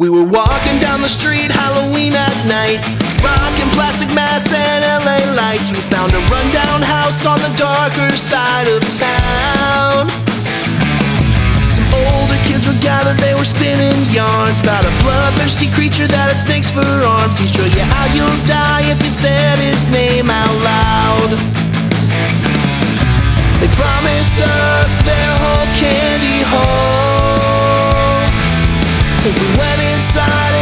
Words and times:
We 0.00 0.08
were 0.08 0.24
walking 0.24 0.80
down 0.80 1.04
the 1.04 1.12
street, 1.12 1.52
Halloween 1.52 2.16
at 2.16 2.32
night, 2.48 2.80
rocking 3.20 3.68
plastic 3.76 4.08
masks 4.16 4.48
and 4.48 4.80
LA 4.80 5.20
lights. 5.36 5.68
We 5.68 5.76
found 5.92 6.16
a 6.16 6.24
rundown 6.32 6.80
house 6.80 7.28
on 7.28 7.36
the 7.36 7.52
darker 7.60 8.08
side 8.16 8.64
of 8.64 8.80
town. 8.96 10.08
Some 11.68 11.84
older 11.92 12.40
kids 12.48 12.64
were 12.64 12.80
gathered, 12.80 13.20
they 13.20 13.36
were 13.36 13.44
spinning 13.44 13.92
yarns 14.08 14.56
about 14.64 14.88
a 14.88 14.92
bloodthirsty 15.04 15.68
creature 15.76 16.08
that 16.08 16.32
had 16.32 16.40
snakes 16.40 16.72
for 16.72 16.80
arms. 17.04 17.36
He'd 17.36 17.52
show 17.52 17.68
you 17.68 17.84
how 17.84 18.08
you'll 18.16 18.40
die 18.48 18.88
if 18.88 19.04
you 19.04 19.12
said 19.12 19.60
his 19.60 19.92
name 19.92 20.32
out 20.32 20.56
loud. 20.64 21.28
They 23.60 23.68
promised 23.76 24.40
us 24.48 24.96
their 25.04 25.32
whole 25.44 25.68
candy 25.76 26.40
haul. 26.48 27.20
If 29.22 29.36
we 29.36 29.58
went 29.60 29.79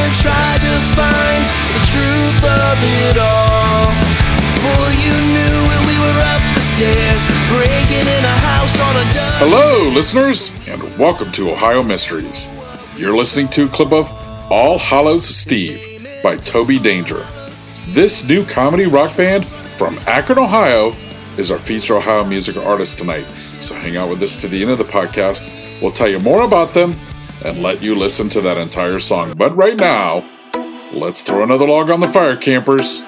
and 0.09 0.17
tried 0.17 0.61
to 0.61 0.75
find 0.97 1.45
the 1.77 1.83
truth 1.85 2.41
of 2.49 2.79
it 3.05 3.19
all. 3.19 3.93
Before 4.41 4.91
you 5.05 5.13
knew 5.37 5.59
it, 5.69 5.81
we 5.85 5.97
were 6.01 6.19
up 6.33 6.43
the 6.55 6.63
stairs, 6.63 7.29
breaking 7.53 8.09
in 8.09 8.25
a 8.25 8.37
house 8.41 8.75
on 8.81 8.97
a 8.97 9.05
Hello, 9.37 9.91
listeners, 9.91 10.51
and 10.67 10.81
welcome 10.97 11.31
to 11.33 11.51
Ohio 11.51 11.83
Mysteries. 11.83 12.49
You're 12.97 13.15
listening 13.15 13.49
to 13.49 13.67
a 13.67 13.69
clip 13.69 13.93
of 13.93 14.11
All 14.51 14.79
Hallows 14.79 15.29
Steve 15.29 16.09
by 16.23 16.37
Toby 16.37 16.79
Danger. 16.79 17.27
This 17.89 18.27
new 18.27 18.47
comedy 18.47 18.87
rock 18.87 19.15
band 19.15 19.47
from 19.77 19.99
Akron, 20.07 20.39
Ohio, 20.39 20.97
is 21.37 21.51
our 21.51 21.59
feature 21.59 21.97
Ohio 21.97 22.25
music 22.25 22.57
artist 22.57 22.97
tonight. 22.97 23.27
So 23.61 23.75
hang 23.75 23.99
out 23.99 24.09
with 24.09 24.23
us 24.23 24.41
to 24.41 24.49
the 24.49 24.63
end 24.63 24.71
of 24.71 24.79
the 24.79 24.85
podcast. 24.85 25.47
We'll 25.83 25.93
tell 25.93 26.09
you 26.09 26.19
more 26.21 26.45
about 26.45 26.73
them 26.73 26.97
and 27.45 27.63
let 27.63 27.83
you 27.83 27.95
listen 27.95 28.29
to 28.31 28.41
that 28.41 28.59
entire 28.59 28.99
song. 28.99 29.35
But 29.37 29.57
right 29.57 29.77
now, 29.77 30.29
let's 30.93 31.23
throw 31.23 31.43
another 31.43 31.67
log 31.67 31.91
on 31.91 32.01
the 32.01 32.09
fire, 32.09 32.37
campers. 32.37 33.03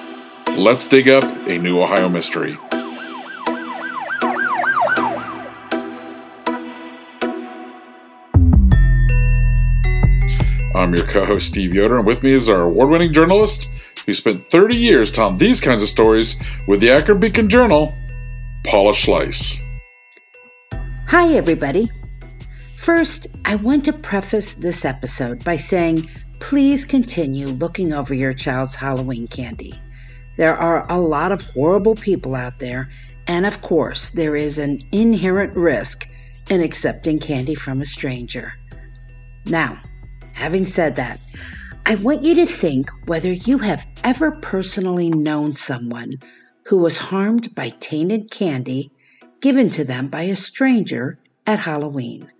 Let's 0.47 0.87
dig 0.87 1.09
up 1.09 1.23
a 1.47 1.57
new 1.57 1.81
Ohio 1.81 2.09
mystery. 2.09 2.57
I'm 10.73 10.95
your 10.95 11.05
co 11.05 11.25
host, 11.25 11.47
Steve 11.47 11.73
Yoder, 11.73 11.97
and 11.97 12.07
with 12.07 12.23
me 12.23 12.31
is 12.31 12.49
our 12.49 12.61
award 12.61 12.89
winning 12.89 13.13
journalist 13.13 13.69
who 14.05 14.13
spent 14.13 14.49
30 14.49 14.75
years 14.75 15.11
telling 15.11 15.37
these 15.37 15.61
kinds 15.61 15.81
of 15.81 15.89
stories 15.89 16.37
with 16.67 16.79
the 16.79 16.89
Akron 16.89 17.19
Beacon 17.19 17.49
Journal, 17.49 17.93
Paula 18.65 18.93
Schleis. 18.93 19.59
Hi, 21.07 21.33
everybody. 21.33 21.91
First, 22.81 23.27
I 23.45 23.57
want 23.57 23.85
to 23.85 23.93
preface 23.93 24.55
this 24.55 24.85
episode 24.85 25.43
by 25.43 25.57
saying 25.57 26.09
please 26.39 26.83
continue 26.83 27.45
looking 27.45 27.93
over 27.93 28.15
your 28.15 28.33
child's 28.33 28.75
Halloween 28.75 29.27
candy. 29.27 29.79
There 30.37 30.55
are 30.55 30.91
a 30.91 30.99
lot 30.99 31.31
of 31.31 31.43
horrible 31.43 31.93
people 31.93 32.33
out 32.33 32.57
there, 32.57 32.89
and 33.27 33.45
of 33.45 33.61
course, 33.61 34.09
there 34.09 34.35
is 34.35 34.57
an 34.57 34.81
inherent 34.91 35.55
risk 35.55 36.09
in 36.49 36.59
accepting 36.59 37.19
candy 37.19 37.53
from 37.53 37.81
a 37.81 37.85
stranger. 37.85 38.51
Now, 39.45 39.79
having 40.33 40.65
said 40.65 40.95
that, 40.95 41.19
I 41.85 41.93
want 41.93 42.23
you 42.23 42.33
to 42.33 42.47
think 42.47 42.89
whether 43.05 43.31
you 43.31 43.59
have 43.59 43.85
ever 44.03 44.31
personally 44.31 45.11
known 45.11 45.53
someone 45.53 46.13
who 46.65 46.79
was 46.79 46.97
harmed 46.97 47.53
by 47.53 47.69
tainted 47.69 48.31
candy 48.31 48.91
given 49.39 49.69
to 49.69 49.83
them 49.83 50.07
by 50.07 50.23
a 50.23 50.35
stranger 50.35 51.19
at 51.45 51.59
Halloween. 51.59 52.31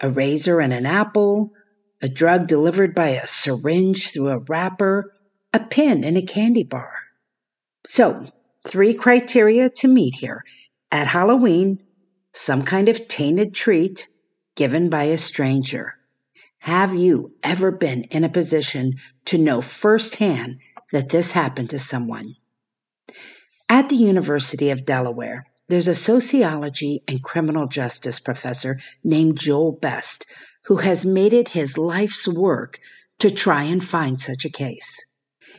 A 0.00 0.10
razor 0.10 0.60
and 0.60 0.72
an 0.72 0.86
apple, 0.86 1.52
a 2.02 2.08
drug 2.08 2.46
delivered 2.46 2.94
by 2.94 3.08
a 3.08 3.26
syringe 3.26 4.12
through 4.12 4.28
a 4.28 4.38
wrapper, 4.38 5.14
a 5.52 5.60
pin 5.60 6.04
in 6.04 6.16
a 6.16 6.22
candy 6.22 6.64
bar. 6.64 6.92
So, 7.86 8.26
three 8.66 8.94
criteria 8.94 9.70
to 9.70 9.88
meet 9.88 10.16
here. 10.16 10.42
At 10.90 11.08
Halloween, 11.08 11.82
some 12.32 12.64
kind 12.64 12.88
of 12.88 13.08
tainted 13.08 13.54
treat 13.54 14.08
given 14.56 14.90
by 14.90 15.04
a 15.04 15.18
stranger. 15.18 15.94
Have 16.58 16.94
you 16.94 17.34
ever 17.42 17.70
been 17.70 18.04
in 18.04 18.24
a 18.24 18.28
position 18.28 18.94
to 19.26 19.38
know 19.38 19.60
firsthand 19.60 20.60
that 20.92 21.10
this 21.10 21.32
happened 21.32 21.70
to 21.70 21.78
someone? 21.78 22.36
At 23.68 23.88
the 23.88 23.96
University 23.96 24.70
of 24.70 24.84
Delaware, 24.84 25.46
there's 25.68 25.88
a 25.88 25.94
sociology 25.94 27.02
and 27.08 27.22
criminal 27.22 27.66
justice 27.66 28.20
professor 28.20 28.78
named 29.02 29.38
Joel 29.38 29.72
Best 29.72 30.26
who 30.64 30.76
has 30.76 31.06
made 31.06 31.32
it 31.32 31.50
his 31.50 31.78
life's 31.78 32.28
work 32.28 32.78
to 33.18 33.30
try 33.30 33.62
and 33.62 33.82
find 33.82 34.20
such 34.20 34.44
a 34.44 34.50
case. 34.50 35.06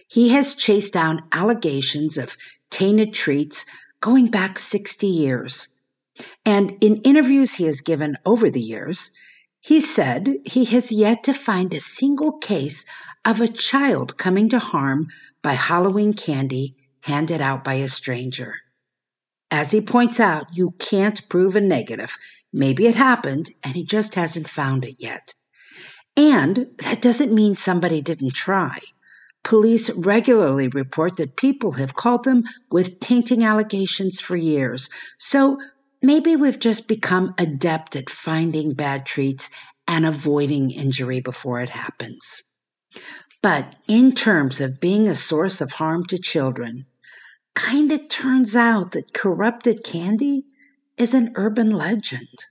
He 0.08 0.30
has 0.30 0.54
chased 0.54 0.94
down 0.94 1.24
allegations 1.32 2.18
of 2.18 2.38
tainted 2.70 3.14
treats 3.14 3.66
going 4.00 4.28
back 4.28 4.60
60 4.60 5.08
years. 5.08 5.70
And 6.46 6.78
in 6.82 7.02
interviews 7.02 7.56
he 7.56 7.66
has 7.66 7.82
given 7.82 8.18
over 8.26 8.50
the 8.50 8.62
years, 8.62 9.12
he 9.60 9.82
said 9.82 10.36
he 10.46 10.66
has 10.66 10.92
yet 10.92 11.24
to 11.24 11.34
find 11.34 11.74
a 11.74 11.80
single 11.80 12.34
case 12.34 12.86
of 13.24 13.42
a 13.42 13.48
child 13.48 14.18
coming 14.18 14.48
to 14.50 14.60
harm 14.60 15.08
by 15.42 15.54
Halloween 15.54 16.14
candy 16.14 16.76
handed 17.02 17.42
out 17.42 17.64
by 17.64 17.76
a 17.76 17.90
stranger. 17.90 18.56
As 19.52 19.72
he 19.72 19.82
points 19.82 20.20
out, 20.20 20.58
you 20.58 20.72
can't 20.80 21.28
prove 21.30 21.56
a 21.56 21.62
negative. 21.62 22.18
Maybe 22.52 22.88
it 22.88 22.96
happened 22.96 23.52
and 23.64 23.76
he 23.76 23.84
just 23.84 24.16
hasn't 24.16 24.50
found 24.50 24.86
it 24.86 24.96
yet. 24.98 25.34
And 26.18 26.68
that 26.78 27.02
doesn't 27.02 27.34
mean 27.34 27.56
somebody 27.56 28.02
didn't 28.02 28.34
try. 28.34 28.80
Police 29.44 29.90
regularly 29.92 30.68
report 30.70 31.18
that 31.18 31.36
people 31.36 31.74
have 31.74 31.96
called 31.96 32.24
them 32.24 32.44
with 32.72 33.00
tainting 33.00 33.44
allegations 33.44 34.20
for 34.20 34.36
years. 34.36 34.90
So 35.20 35.60
maybe 36.02 36.36
we've 36.36 36.60
just 36.60 36.88
become 36.88 37.36
adept 37.38 37.96
at 37.96 38.10
finding 38.10 38.74
bad 38.74 39.06
treats 39.06 39.50
and 39.88 40.06
avoiding 40.06 40.72
injury 40.72 41.20
before 41.20 41.62
it 41.62 41.70
happens. 41.70 42.44
But 43.44 43.76
in 43.88 44.14
terms 44.14 44.60
of 44.60 44.82
being 44.82 45.08
a 45.08 45.16
source 45.16 45.62
of 45.62 45.74
harm 45.74 46.06
to 46.06 46.18
children, 46.18 46.86
kind 47.56 47.92
of 47.92 48.08
turns 48.10 48.56
out 48.56 48.92
that 48.92 49.14
corrupted 49.14 49.84
candy 49.84 50.46
is 50.98 51.14
an 51.14 51.32
urban 51.36 51.72
legend. 51.72 52.46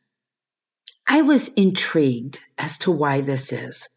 I 1.06 1.22
was 1.22 1.48
intrigued 1.48 2.41
as 2.59 2.78
to 2.78 2.91
why 2.91 3.20
this 3.20 3.53
is. 3.53 3.88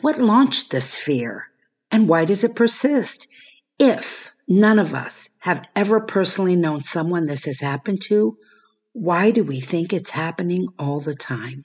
What 0.00 0.20
launched 0.20 0.70
this 0.70 0.96
fear? 0.96 1.46
And 1.90 2.08
why 2.08 2.24
does 2.24 2.42
it 2.42 2.56
persist? 2.56 3.28
If 3.78 4.32
none 4.48 4.78
of 4.78 4.94
us 4.94 5.30
have 5.40 5.62
ever 5.76 6.00
personally 6.00 6.56
known 6.56 6.82
someone 6.82 7.26
this 7.26 7.44
has 7.44 7.60
happened 7.60 8.02
to, 8.02 8.36
why 8.92 9.30
do 9.30 9.44
we 9.44 9.60
think 9.60 9.92
it's 9.92 10.10
happening 10.10 10.68
all 10.78 11.00
the 11.00 11.14
time? 11.14 11.64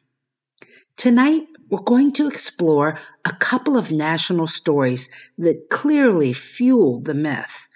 Tonight, 0.95 1.47
we're 1.69 1.81
going 1.81 2.13
to 2.13 2.27
explore 2.27 2.99
a 3.25 3.33
couple 3.33 3.77
of 3.77 3.91
national 3.91 4.47
stories 4.47 5.09
that 5.37 5.69
clearly 5.69 6.33
fuel 6.33 7.01
the 7.01 7.13
myth. 7.13 7.66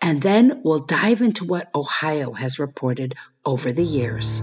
And 0.00 0.22
then 0.22 0.60
we'll 0.62 0.80
dive 0.80 1.20
into 1.20 1.44
what 1.44 1.70
Ohio 1.74 2.32
has 2.32 2.58
reported 2.58 3.14
over 3.44 3.72
the 3.72 3.84
years. 3.84 4.42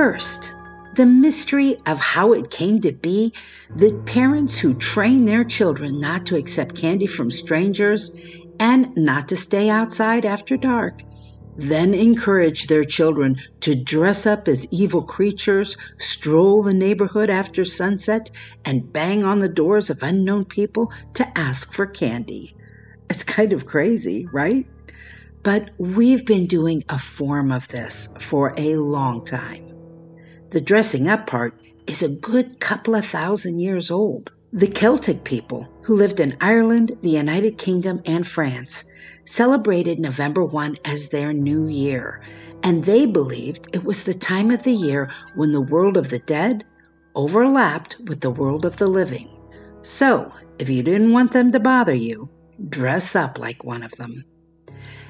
First, 0.00 0.54
the 0.96 1.06
mystery 1.06 1.76
of 1.86 2.00
how 2.00 2.32
it 2.32 2.50
came 2.50 2.80
to 2.80 2.92
be 2.92 3.32
that 3.76 4.06
parents 4.06 4.58
who 4.58 4.74
train 4.74 5.24
their 5.24 5.44
children 5.44 6.00
not 6.00 6.26
to 6.26 6.36
accept 6.36 6.74
candy 6.74 7.06
from 7.06 7.30
strangers 7.30 8.16
and 8.60 8.96
not 8.96 9.26
to 9.26 9.36
stay 9.36 9.68
outside 9.68 10.24
after 10.24 10.56
dark 10.56 11.02
then 11.56 11.92
encourage 11.92 12.66
their 12.66 12.84
children 12.84 13.36
to 13.60 13.74
dress 13.74 14.26
up 14.26 14.48
as 14.48 14.70
evil 14.72 15.02
creatures, 15.02 15.76
stroll 15.98 16.62
the 16.62 16.72
neighborhood 16.72 17.28
after 17.28 17.64
sunset, 17.64 18.30
and 18.64 18.92
bang 18.92 19.22
on 19.24 19.40
the 19.40 19.48
doors 19.48 19.90
of 19.90 20.02
unknown 20.02 20.44
people 20.44 20.90
to 21.14 21.38
ask 21.38 21.72
for 21.72 21.86
candy. 21.86 22.56
It's 23.10 23.24
kind 23.24 23.52
of 23.52 23.66
crazy, 23.66 24.26
right? 24.32 24.66
But 25.42 25.70
we've 25.78 26.24
been 26.24 26.46
doing 26.46 26.84
a 26.88 26.98
form 26.98 27.50
of 27.50 27.68
this 27.68 28.14
for 28.18 28.54
a 28.56 28.76
long 28.76 29.24
time. 29.24 29.66
The 30.50 30.60
dressing 30.60 31.08
up 31.08 31.26
part 31.26 31.60
is 31.86 32.02
a 32.02 32.08
good 32.08 32.60
couple 32.60 32.94
of 32.94 33.04
thousand 33.04 33.58
years 33.58 33.90
old. 33.90 34.30
The 34.52 34.66
Celtic 34.66 35.24
people, 35.24 35.68
who 35.82 35.94
lived 35.94 36.20
in 36.20 36.36
Ireland, 36.40 36.92
the 37.02 37.10
United 37.10 37.58
Kingdom, 37.58 38.02
and 38.06 38.26
France, 38.26 38.84
celebrated 39.24 39.98
November 39.98 40.44
1 40.44 40.78
as 40.84 41.08
their 41.08 41.32
new 41.32 41.66
year, 41.66 42.20
and 42.62 42.84
they 42.84 43.06
believed 43.06 43.68
it 43.72 43.84
was 43.84 44.04
the 44.04 44.14
time 44.14 44.50
of 44.50 44.62
the 44.62 44.72
year 44.72 45.10
when 45.34 45.52
the 45.52 45.60
world 45.60 45.96
of 45.96 46.10
the 46.10 46.18
dead 46.18 46.64
overlapped 47.14 47.96
with 48.06 48.20
the 48.20 48.30
world 48.30 48.64
of 48.64 48.76
the 48.76 48.86
living. 48.86 49.28
So, 49.82 50.32
if 50.58 50.68
you 50.68 50.82
didn't 50.82 51.12
want 51.12 51.32
them 51.32 51.52
to 51.52 51.60
bother 51.60 51.94
you, 51.94 52.28
dress 52.68 53.16
up 53.16 53.38
like 53.38 53.64
one 53.64 53.82
of 53.82 53.92
them. 53.92 54.24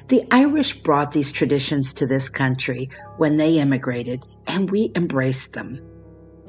The 0.09 0.27
Irish 0.31 0.83
brought 0.83 1.13
these 1.13 1.33
traditions 1.33 1.95
to 1.95 2.07
this 2.07 2.29
country 2.29 2.91
when 3.17 3.37
they 3.37 3.59
immigrated, 3.59 4.25
and 4.47 4.71
we 4.71 4.93
embraced 4.97 5.53
them. 5.53 5.81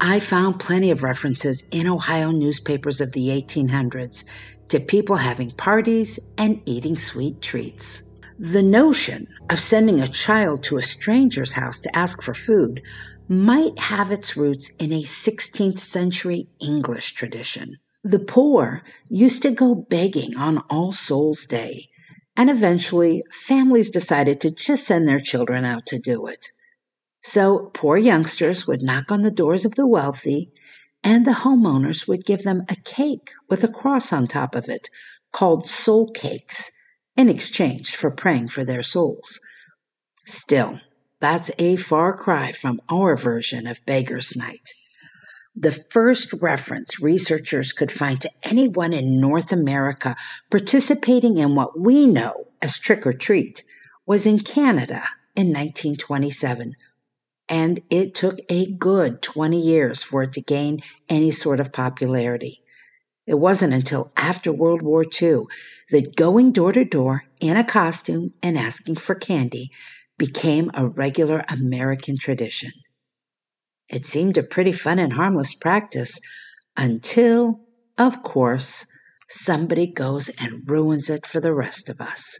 I 0.04 0.18
found 0.18 0.58
plenty 0.58 0.90
of 0.90 1.04
references 1.04 1.64
in 1.70 1.86
Ohio 1.86 2.32
newspapers 2.32 3.00
of 3.00 3.12
the 3.12 3.28
1800s 3.28 4.24
to 4.66 4.80
people 4.80 5.14
having 5.14 5.52
parties 5.52 6.18
and 6.36 6.60
eating 6.66 6.96
sweet 6.96 7.40
treats. 7.40 8.02
The 8.36 8.64
notion 8.64 9.28
of 9.48 9.60
sending 9.60 10.00
a 10.00 10.08
child 10.08 10.64
to 10.64 10.76
a 10.76 10.82
stranger's 10.82 11.52
house 11.52 11.80
to 11.82 11.96
ask 11.96 12.20
for 12.20 12.34
food 12.34 12.82
might 13.28 13.78
have 13.78 14.10
its 14.10 14.36
roots 14.36 14.70
in 14.80 14.92
a 14.92 15.04
16th 15.04 15.78
century 15.78 16.48
English 16.60 17.12
tradition. 17.12 17.76
The 18.02 18.18
poor 18.18 18.82
used 19.08 19.42
to 19.42 19.52
go 19.52 19.72
begging 19.72 20.36
on 20.36 20.64
All 20.68 20.90
Souls' 20.90 21.46
Day, 21.46 21.90
and 22.36 22.50
eventually 22.50 23.22
families 23.30 23.88
decided 23.88 24.40
to 24.40 24.50
just 24.50 24.84
send 24.84 25.06
their 25.06 25.20
children 25.20 25.64
out 25.64 25.86
to 25.86 26.00
do 26.00 26.26
it. 26.26 26.48
So 27.22 27.70
poor 27.72 27.96
youngsters 27.96 28.66
would 28.66 28.82
knock 28.82 29.12
on 29.12 29.22
the 29.22 29.30
doors 29.30 29.64
of 29.64 29.76
the 29.76 29.86
wealthy, 29.86 30.50
and 31.04 31.24
the 31.24 31.42
homeowners 31.44 32.08
would 32.08 32.24
give 32.24 32.42
them 32.42 32.62
a 32.68 32.74
cake 32.74 33.30
with 33.48 33.62
a 33.62 33.68
cross 33.68 34.12
on 34.12 34.26
top 34.26 34.56
of 34.56 34.68
it, 34.68 34.88
called 35.32 35.66
soul 35.66 36.10
cakes, 36.10 36.72
in 37.16 37.28
exchange 37.28 37.94
for 37.94 38.10
praying 38.10 38.48
for 38.48 38.64
their 38.64 38.82
souls. 38.82 39.38
Still, 40.26 40.80
that's 41.20 41.52
a 41.58 41.76
far 41.76 42.16
cry 42.16 42.50
from 42.50 42.80
our 42.88 43.16
version 43.16 43.68
of 43.68 43.84
Beggar's 43.86 44.34
Night. 44.34 44.74
The 45.54 45.70
first 45.70 46.32
reference 46.32 46.98
researchers 47.00 47.72
could 47.72 47.92
find 47.92 48.20
to 48.20 48.30
anyone 48.42 48.92
in 48.92 49.20
North 49.20 49.52
America 49.52 50.16
participating 50.50 51.36
in 51.36 51.54
what 51.54 51.78
we 51.78 52.06
know 52.06 52.48
as 52.60 52.78
trick 52.78 53.06
or 53.06 53.12
treat 53.12 53.62
was 54.06 54.26
in 54.26 54.40
Canada 54.40 55.04
in 55.36 55.48
1927 55.48 56.74
and 57.48 57.80
it 57.90 58.14
took 58.14 58.38
a 58.48 58.72
good 58.72 59.22
20 59.22 59.60
years 59.60 60.02
for 60.02 60.22
it 60.22 60.32
to 60.32 60.40
gain 60.40 60.80
any 61.08 61.30
sort 61.30 61.60
of 61.60 61.72
popularity. 61.72 62.62
It 63.26 63.38
wasn't 63.38 63.72
until 63.72 64.12
after 64.16 64.52
World 64.52 64.82
War 64.82 65.04
II 65.04 65.44
that 65.90 66.16
going 66.16 66.52
door 66.52 66.72
to 66.72 66.84
door 66.84 67.24
in 67.40 67.56
a 67.56 67.64
costume 67.64 68.34
and 68.42 68.58
asking 68.58 68.96
for 68.96 69.14
candy 69.14 69.70
became 70.18 70.70
a 70.74 70.88
regular 70.88 71.44
American 71.48 72.16
tradition. 72.18 72.72
It 73.88 74.06
seemed 74.06 74.38
a 74.38 74.42
pretty 74.42 74.72
fun 74.72 74.98
and 74.98 75.12
harmless 75.12 75.54
practice 75.54 76.18
until, 76.76 77.60
of 77.98 78.22
course, 78.22 78.86
somebody 79.28 79.86
goes 79.86 80.30
and 80.40 80.68
ruins 80.68 81.10
it 81.10 81.26
for 81.26 81.40
the 81.40 81.54
rest 81.54 81.88
of 81.88 82.00
us. 82.00 82.38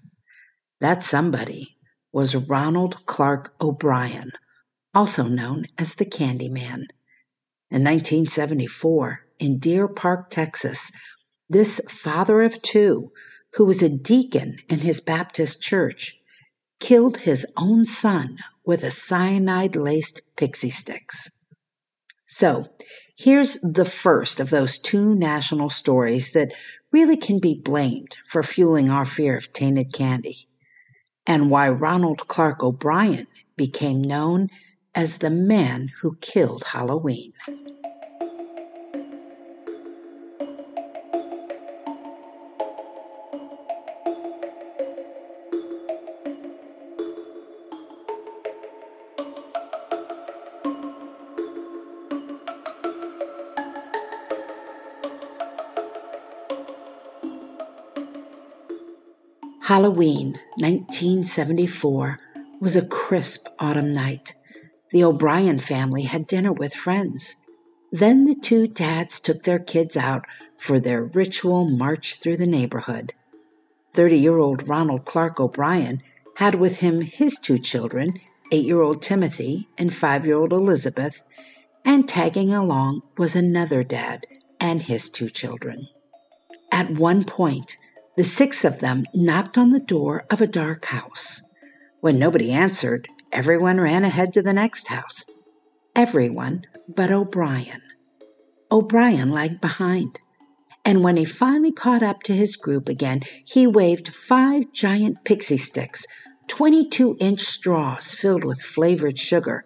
That 0.81 1.03
somebody 1.03 1.77
was 2.13 2.35
Ronald 2.35 3.07
Clark 3.07 3.55
O'Brien, 3.61 4.33
also 4.95 5.25
known 5.25 5.65
as 5.79 5.95
the 5.95 6.05
Candyman. 6.05 6.87
In 7.71 7.83
1974, 7.85 9.21
in 9.39 9.59
Deer 9.59 9.89
Park, 9.89 10.31
Texas, 10.31 10.93
this 11.49 11.81
father 11.89 12.43
of 12.43 12.61
two, 12.63 13.11
who 13.55 13.65
was 13.65 13.83
a 13.83 13.89
deacon 13.89 14.59
in 14.69 14.81
his 14.81 15.01
Baptist 15.01 15.63
church, 15.63 16.19
killed 16.81 17.19
his 17.19 17.47
own 17.57 17.85
son 17.85 18.39
with 18.65 18.83
a 18.83 18.91
cyanide 18.91 19.77
laced 19.77 20.21
pixie 20.37 20.71
sticks. 20.71 21.31
So, 22.27 22.69
here's 23.17 23.59
the 23.61 23.85
first 23.85 24.41
of 24.41 24.51
those 24.51 24.79
two 24.79 25.15
national 25.15 25.71
stories 25.71 26.33
that 26.33 26.53
really 26.91 27.17
can 27.17 27.39
be 27.39 27.55
blamed 27.55 28.17
for 28.27 28.43
fueling 28.43 28.91
our 28.91 29.05
fear 29.05 29.37
of 29.37 29.53
tainted 29.53 29.93
candy, 29.93 30.49
and 31.27 31.51
why 31.51 31.69
Ronald 31.69 32.29
Clark 32.29 32.63
O'Brien 32.63 33.27
became 33.57 34.03
known 34.03 34.49
as 34.95 35.19
the 35.19 35.31
man 35.31 35.91
who 36.01 36.17
killed 36.21 36.65
Halloween. 36.65 37.33
Halloween 59.63 60.39
1974 60.59 62.19
was 62.61 62.77
a 62.77 62.85
crisp 62.85 63.49
autumn 63.59 63.91
night 63.91 64.35
the 64.93 65.03
O'Brien 65.03 65.59
family 65.59 66.03
had 66.03 66.27
dinner 66.27 66.53
with 66.53 66.75
friends. 66.75 67.37
Then 67.91 68.25
the 68.25 68.35
two 68.35 68.67
dads 68.67 69.19
took 69.19 69.43
their 69.43 69.59
kids 69.59 69.97
out 69.97 70.25
for 70.57 70.79
their 70.79 71.03
ritual 71.03 71.69
march 71.69 72.21
through 72.21 72.37
the 72.37 72.47
neighborhood. 72.47 73.13
30 73.95 74.19
year 74.19 74.39
old 74.39 74.69
Ronald 74.69 75.05
Clark 75.05 75.41
O'Brien 75.41 76.03
had 76.37 76.55
with 76.55 76.79
him 76.81 77.01
his 77.01 77.39
two 77.39 77.59
children, 77.59 78.21
8 78.51 78.65
year 78.65 78.81
old 78.81 79.03
Timothy 79.03 79.69
and 79.77 79.93
5 79.93 80.27
year 80.27 80.37
old 80.37 80.53
Elizabeth, 80.53 81.23
and 81.85 82.09
tagging 82.09 82.53
along 82.53 83.03
was 83.19 83.35
another 83.35 83.83
dad 83.83 84.27
and 84.61 84.83
his 84.83 85.09
two 85.09 85.29
children. 85.29 85.89
At 86.71 86.93
one 86.93 87.25
point, 87.25 87.77
the 88.17 88.25
six 88.25 88.65
of 88.65 88.81
them 88.81 89.05
knocked 89.15 89.59
on 89.59 89.71
the 89.71 89.81
door 89.81 90.25
of 90.31 90.41
a 90.41 90.47
dark 90.47 90.87
house. 90.87 91.43
When 92.01 92.19
nobody 92.19 92.53
answered, 92.53 93.09
Everyone 93.33 93.81
ran 93.81 94.05
ahead 94.05 94.35
to 94.35 94.43
the 94.43 94.53
next 94.53 94.89
house. 94.89 95.25
Everyone 95.97 96.67
but 96.87 97.11
O'Brien. 97.11 97.81
O'Brien 98.71 99.31
lagged 99.31 99.59
behind. 99.59 100.21
And 100.85 101.03
when 101.03 101.17
he 101.17 101.25
finally 101.25 101.73
caught 101.73 102.03
up 102.03 102.23
to 102.25 102.35
his 102.35 102.57
group 102.57 102.91
again, 102.91 103.23
he 103.47 103.67
waved 103.67 104.15
five 104.15 104.71
giant 104.73 105.25
pixie 105.25 105.57
sticks, 105.57 106.07
22 106.49 107.17
inch 107.21 107.41
straws 107.41 108.13
filled 108.13 108.45
with 108.45 108.61
flavored 108.61 109.19
sugar, 109.19 109.65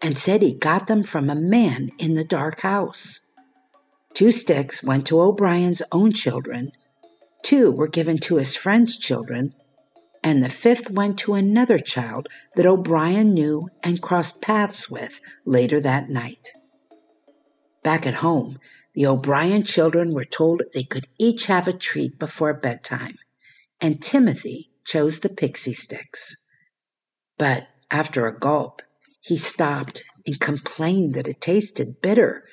and 0.00 0.16
said 0.16 0.40
he 0.40 0.54
got 0.54 0.86
them 0.86 1.02
from 1.02 1.28
a 1.28 1.34
man 1.34 1.90
in 1.98 2.14
the 2.14 2.24
dark 2.24 2.62
house. 2.62 3.20
Two 4.14 4.32
sticks 4.32 4.82
went 4.82 5.06
to 5.08 5.20
O'Brien's 5.20 5.82
own 5.92 6.12
children, 6.12 6.72
two 7.42 7.70
were 7.70 7.88
given 7.88 8.16
to 8.18 8.36
his 8.36 8.56
friend's 8.56 8.96
children, 8.96 9.52
and 10.22 10.42
the 10.42 10.48
fifth 10.48 10.90
went 10.90 11.18
to 11.18 11.34
another 11.34 11.78
child 11.78 12.28
that 12.54 12.66
O'Brien 12.66 13.34
knew 13.34 13.68
and 13.82 14.00
crossed 14.00 14.40
paths 14.40 14.88
with 14.88 15.20
later 15.44 15.80
that 15.80 16.08
night. 16.08 16.50
Back 17.82 18.06
at 18.06 18.14
home, 18.14 18.58
the 18.94 19.06
O'Brien 19.06 19.64
children 19.64 20.14
were 20.14 20.24
told 20.24 20.62
they 20.72 20.84
could 20.84 21.08
each 21.18 21.46
have 21.46 21.66
a 21.66 21.72
treat 21.72 22.18
before 22.18 22.54
bedtime, 22.54 23.16
and 23.80 24.02
Timothy 24.02 24.70
chose 24.84 25.20
the 25.20 25.28
pixie 25.28 25.72
sticks. 25.72 26.36
But 27.38 27.66
after 27.90 28.26
a 28.26 28.38
gulp, 28.38 28.82
he 29.20 29.36
stopped 29.36 30.04
and 30.26 30.38
complained 30.38 31.14
that 31.14 31.26
it 31.26 31.40
tasted 31.40 32.00
bitter. 32.00 32.44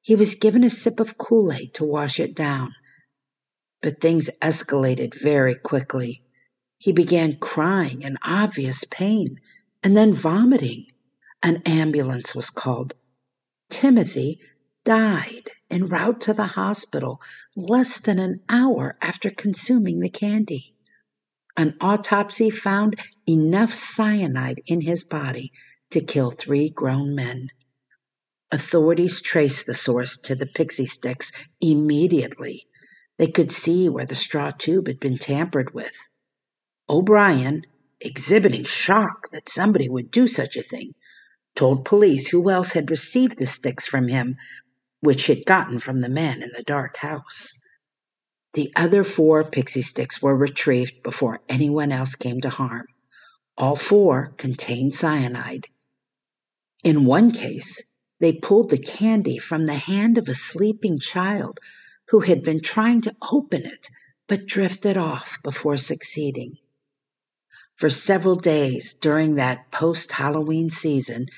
He 0.00 0.14
was 0.14 0.34
given 0.34 0.62
a 0.62 0.70
sip 0.70 1.00
of 1.00 1.18
Kool 1.18 1.52
Aid 1.52 1.74
to 1.74 1.84
wash 1.84 2.20
it 2.20 2.34
down. 2.34 2.74
But 3.80 4.00
things 4.00 4.30
escalated 4.40 5.14
very 5.14 5.54
quickly. 5.54 6.22
He 6.78 6.92
began 6.92 7.36
crying 7.36 8.02
in 8.02 8.16
obvious 8.22 8.84
pain 8.84 9.40
and 9.82 9.96
then 9.96 10.12
vomiting. 10.12 10.86
An 11.42 11.62
ambulance 11.66 12.34
was 12.34 12.50
called. 12.50 12.94
Timothy 13.68 14.40
died 14.84 15.50
en 15.70 15.88
route 15.88 16.20
to 16.22 16.32
the 16.32 16.46
hospital 16.46 17.20
less 17.54 17.98
than 17.98 18.18
an 18.18 18.40
hour 18.48 18.96
after 19.02 19.30
consuming 19.30 20.00
the 20.00 20.08
candy. 20.08 20.74
An 21.56 21.76
autopsy 21.80 22.50
found 22.50 22.98
enough 23.28 23.72
cyanide 23.72 24.62
in 24.66 24.82
his 24.82 25.04
body 25.04 25.52
to 25.90 26.00
kill 26.00 26.30
three 26.30 26.70
grown 26.70 27.14
men. 27.14 27.48
Authorities 28.50 29.20
traced 29.20 29.66
the 29.66 29.74
source 29.74 30.16
to 30.18 30.34
the 30.34 30.46
pixie 30.46 30.86
sticks 30.86 31.32
immediately. 31.60 32.66
They 33.18 33.26
could 33.26 33.50
see 33.50 33.88
where 33.88 34.06
the 34.06 34.14
straw 34.14 34.52
tube 34.52 34.86
had 34.86 35.00
been 35.00 35.18
tampered 35.18 35.74
with. 35.74 36.08
O'Brien, 36.90 37.66
exhibiting 38.00 38.64
shock 38.64 39.28
that 39.30 39.48
somebody 39.48 39.88
would 39.88 40.10
do 40.10 40.26
such 40.26 40.56
a 40.56 40.62
thing, 40.62 40.94
told 41.54 41.84
police 41.84 42.28
who 42.28 42.48
else 42.48 42.72
had 42.72 42.90
received 42.90 43.38
the 43.38 43.46
sticks 43.46 43.86
from 43.86 44.08
him, 44.08 44.36
which 45.00 45.26
he'd 45.26 45.44
gotten 45.44 45.80
from 45.80 46.00
the 46.00 46.08
man 46.08 46.42
in 46.42 46.50
the 46.56 46.62
dark 46.62 46.96
house. 46.98 47.52
The 48.54 48.72
other 48.74 49.04
four 49.04 49.44
pixie 49.44 49.82
sticks 49.82 50.22
were 50.22 50.34
retrieved 50.34 51.02
before 51.02 51.40
anyone 51.48 51.92
else 51.92 52.14
came 52.14 52.40
to 52.40 52.48
harm. 52.48 52.86
All 53.58 53.76
four 53.76 54.32
contained 54.38 54.94
cyanide. 54.94 55.66
In 56.84 57.04
one 57.04 57.32
case, 57.32 57.82
they 58.20 58.32
pulled 58.32 58.70
the 58.70 58.78
candy 58.78 59.36
from 59.36 59.66
the 59.66 59.74
hand 59.74 60.16
of 60.16 60.28
a 60.28 60.34
sleeping 60.34 60.98
child 60.98 61.58
who 62.08 62.20
had 62.20 62.42
been 62.42 62.60
trying 62.60 63.02
to 63.02 63.14
open 63.30 63.66
it 63.66 63.88
but 64.26 64.46
drifted 64.46 64.96
off 64.96 65.38
before 65.42 65.76
succeeding. 65.76 66.56
For 67.78 67.90
several 67.90 68.34
days 68.34 68.92
during 68.92 69.36
that 69.36 69.70
post 69.70 70.10
Halloween 70.10 70.68
season, 70.68 71.28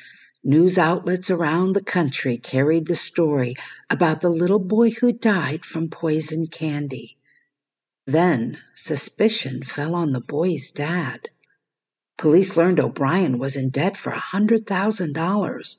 news 0.42 0.78
outlets 0.78 1.30
around 1.30 1.75
the 1.75 1.82
country 1.82 2.38
carried 2.38 2.87
the 2.87 2.97
story 2.97 3.54
about 3.90 4.23
the 4.23 4.30
little 4.30 4.59
boy 4.59 4.90
who 4.90 5.12
died 5.12 5.66
from 5.66 5.90
poisoned 5.90 6.50
candy. 6.50 7.18
Then 8.06 8.56
suspicion 8.75 9.64
fell 9.64 9.94
on 9.94 10.12
the 10.12 10.20
boy's 10.23 10.70
dad. 10.70 11.28
Police 12.16 12.56
learned 12.56 12.80
O'Brien 12.80 13.38
was 13.38 13.54
in 13.54 13.68
debt 13.68 13.99
for 13.99 14.14
a 14.14 14.18
$100,000 14.32 15.76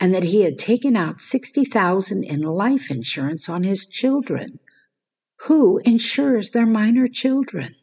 and 0.00 0.12
that 0.12 0.24
he 0.24 0.42
had 0.42 0.58
taken 0.58 0.96
out 0.96 1.20
60,000 1.20 2.24
in 2.24 2.40
life 2.40 2.90
insurance 2.90 3.48
on 3.48 3.62
his 3.62 3.86
children. 3.86 4.58
Who 5.42 5.78
insures 5.84 6.50
their 6.50 6.66
minor 6.66 7.06
children? 7.06 7.76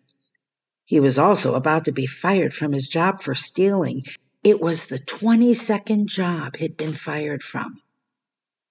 He 0.88 1.02
was 1.02 1.20
also 1.20 1.56
about 1.56 1.84
to 1.84 1.92
be 1.92 2.06
fired 2.06 2.54
from 2.54 2.72
his 2.72 2.88
job 2.88 3.20
for 3.20 3.36
stealing. 3.36 4.06
It 4.42 4.62
was 4.62 4.86
the 4.86 5.00
22nd 5.00 6.06
job 6.06 6.56
he'd 6.56 6.78
been 6.78 6.94
fired 6.94 7.44
from. 7.44 7.82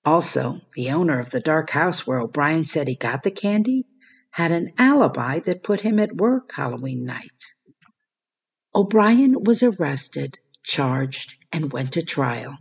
Also, 0.02 0.62
the 0.74 0.90
owner 0.90 1.18
of 1.18 1.28
the 1.28 1.40
dark 1.40 1.70
house 1.70 2.06
where 2.06 2.18
O'Brien 2.18 2.64
said 2.64 2.88
he 2.88 2.94
got 2.94 3.22
the 3.22 3.30
candy 3.30 3.84
had 4.30 4.50
an 4.50 4.70
alibi 4.78 5.40
that 5.40 5.62
put 5.62 5.82
him 5.82 5.98
at 5.98 6.16
work 6.16 6.52
Halloween 6.54 7.04
night. 7.04 7.52
O'Brien 8.74 9.44
was 9.44 9.62
arrested, 9.62 10.38
charged, 10.62 11.34
and 11.52 11.70
went 11.70 11.92
to 11.92 12.02
trial. 12.02 12.56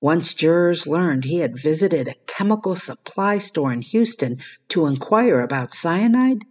Once 0.00 0.32
jurors 0.32 0.86
learned 0.86 1.24
he 1.24 1.38
had 1.38 1.60
visited 1.60 2.06
a 2.06 2.14
chemical 2.28 2.76
supply 2.76 3.38
store 3.38 3.72
in 3.72 3.82
Houston 3.82 4.38
to 4.68 4.86
inquire 4.86 5.40
about 5.40 5.74
cyanide, 5.74 6.44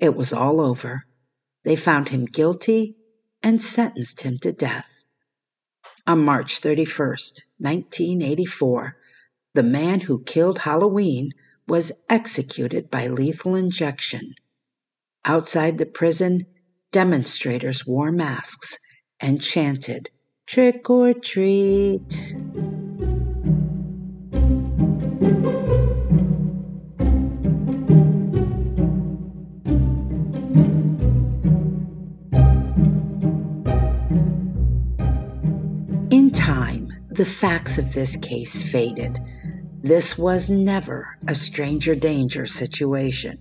it 0.00 0.16
was 0.16 0.32
all 0.32 0.60
over. 0.60 1.06
They 1.64 1.76
found 1.76 2.08
him 2.08 2.24
guilty 2.24 2.96
and 3.42 3.62
sentenced 3.62 4.22
him 4.22 4.38
to 4.38 4.52
death. 4.52 5.04
On 6.06 6.24
March 6.24 6.60
31st, 6.60 7.42
1984, 7.58 8.96
the 9.54 9.62
man 9.62 10.00
who 10.00 10.24
killed 10.24 10.60
Halloween 10.60 11.30
was 11.68 11.92
executed 12.08 12.90
by 12.90 13.06
lethal 13.06 13.54
injection. 13.54 14.34
Outside 15.24 15.78
the 15.78 15.86
prison, 15.86 16.46
demonstrators 16.90 17.86
wore 17.86 18.10
masks 18.10 18.78
and 19.20 19.40
chanted, 19.40 20.10
Trick 20.46 20.90
or 20.90 21.14
treat. 21.14 22.34
The 37.14 37.24
facts 37.26 37.76
of 37.76 37.92
this 37.92 38.16
case 38.16 38.62
faded. 38.62 39.20
This 39.82 40.16
was 40.16 40.48
never 40.48 41.18
a 41.28 41.34
stranger 41.34 41.94
danger 41.94 42.46
situation. 42.46 43.38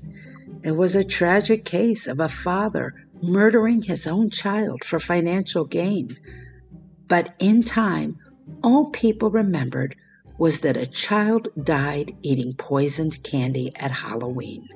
It 0.62 0.74
was 0.74 0.96
a 0.96 1.06
tragic 1.06 1.64
case 1.64 2.06
of 2.06 2.20
a 2.20 2.28
father 2.28 2.94
murdering 3.22 3.84
his 3.84 4.08
own 4.08 4.30
child 4.30 4.84
for 4.84 5.00
financial 5.00 5.64
gain. 5.64 6.18
But 7.08 7.34
in 7.40 7.64
time, 7.64 8.18
all 8.62 8.90
people 8.90 9.30
remembered 9.30 9.96
was 10.38 10.60
that 10.62 10.76
a 10.76 10.86
child 10.86 11.48
died 11.64 12.16
eating 12.24 12.54
poisoned 12.54 13.24
candy 13.24 13.72
at 13.76 13.92
Halloween. 13.92 14.68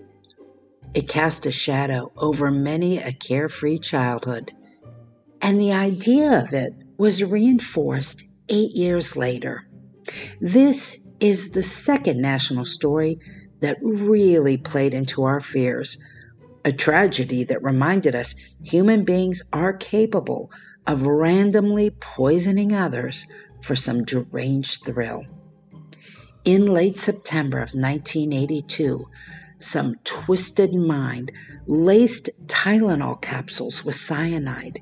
It 0.94 1.10
cast 1.10 1.46
a 1.46 1.52
shadow 1.52 2.14
over 2.16 2.50
many 2.50 3.00
a 3.00 3.12
carefree 3.12 3.80
childhood, 3.80 4.54
and 5.42 5.60
the 5.60 5.74
idea 5.74 6.42
of 6.42 6.54
it 6.54 6.74
was 6.98 7.24
reinforced 7.24 8.24
eight 8.50 8.72
years 8.76 9.16
later. 9.16 9.68
This 10.40 11.06
is 11.20 11.52
the 11.52 11.64
second 11.64 12.22
national 12.22 12.66
story 12.66 13.20
that 13.62 13.78
really 13.82 14.58
played 14.58 14.94
into 14.94 15.24
our 15.24 15.40
fears. 15.40 16.02
A 16.64 16.72
tragedy 16.72 17.44
that 17.46 17.64
reminded 17.64 18.16
us 18.16 18.36
human 18.64 19.06
beings 19.06 19.42
are 19.54 19.74
capable 19.74 20.52
of 20.88 21.08
randomly 21.08 21.90
poisoning 21.90 22.74
others 22.74 23.26
for 23.62 23.76
some 23.76 24.04
deranged 24.04 24.84
thrill. 24.84 25.24
In 26.44 26.68
late 26.68 26.98
September 26.98 27.58
of 27.58 27.74
1982, 27.74 29.08
some 29.60 29.96
twisted 30.04 30.76
mind 30.76 31.32
laced 31.66 32.30
Tylenol 32.46 33.20
capsules 33.22 33.84
with 33.84 33.96
cyanide 33.96 34.80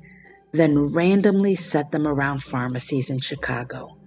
then 0.54 0.92
randomly 0.92 1.56
set 1.56 1.90
them 1.90 2.06
around 2.06 2.40
pharmacies 2.40 3.10
in 3.10 3.18
Chicago. 3.18 3.98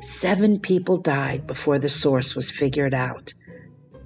Seven 0.00 0.58
people 0.58 0.96
died 0.96 1.46
before 1.46 1.78
the 1.78 1.88
source 1.88 2.34
was 2.34 2.50
figured 2.50 2.92
out. 2.92 3.32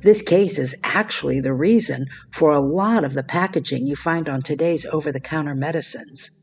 This 0.02 0.20
case 0.20 0.58
is 0.58 0.76
actually 0.84 1.40
the 1.40 1.54
reason 1.54 2.08
for 2.30 2.52
a 2.52 2.60
lot 2.60 3.04
of 3.04 3.14
the 3.14 3.22
packaging 3.22 3.86
you 3.86 3.96
find 3.96 4.28
on 4.28 4.42
today's 4.42 4.84
over 4.84 5.10
the 5.10 5.20
counter 5.20 5.54
medicines. 5.54 6.38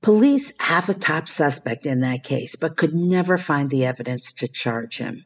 Police 0.00 0.54
have 0.60 0.88
a 0.88 0.94
top 0.94 1.28
suspect 1.28 1.84
in 1.84 2.00
that 2.00 2.22
case, 2.22 2.56
but 2.56 2.78
could 2.78 2.94
never 2.94 3.36
find 3.36 3.68
the 3.68 3.84
evidence 3.84 4.32
to 4.34 4.48
charge 4.48 4.98
him. 4.98 5.22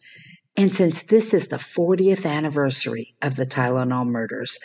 And 0.57 0.73
since 0.75 1.03
this 1.03 1.33
is 1.33 1.49
the 1.49 1.57
40th 1.57 2.29
anniversary 2.29 3.15
of 3.23 3.37
the 3.37 3.47
Tylenol 3.47 4.07
murders, 4.07 4.59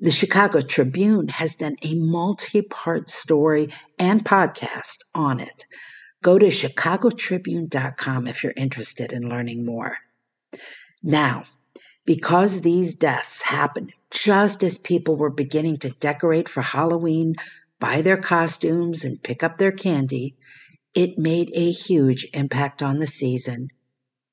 the 0.00 0.10
Chicago 0.10 0.62
Tribune 0.62 1.28
has 1.28 1.56
done 1.56 1.76
a 1.82 1.94
multi 1.94 2.62
part 2.62 3.10
story 3.10 3.68
and 3.98 4.24
podcast 4.24 5.00
on 5.14 5.40
it. 5.40 5.66
Go 6.22 6.38
to 6.38 6.46
chicagotribune.com 6.46 8.26
if 8.26 8.42
you're 8.42 8.54
interested 8.56 9.12
in 9.12 9.28
learning 9.28 9.64
more. 9.64 9.98
Now, 11.02 11.44
because 12.06 12.62
these 12.62 12.94
deaths 12.94 13.42
happened 13.42 13.92
just 14.10 14.62
as 14.62 14.78
people 14.78 15.16
were 15.16 15.30
beginning 15.30 15.76
to 15.78 15.90
decorate 15.90 16.48
for 16.48 16.62
Halloween, 16.62 17.36
buy 17.78 18.02
their 18.02 18.16
costumes, 18.16 19.04
and 19.04 19.22
pick 19.22 19.42
up 19.42 19.58
their 19.58 19.72
candy, 19.72 20.34
it 20.94 21.18
made 21.18 21.50
a 21.54 21.70
huge 21.70 22.26
impact 22.32 22.82
on 22.82 22.98
the 22.98 23.06
season. 23.06 23.68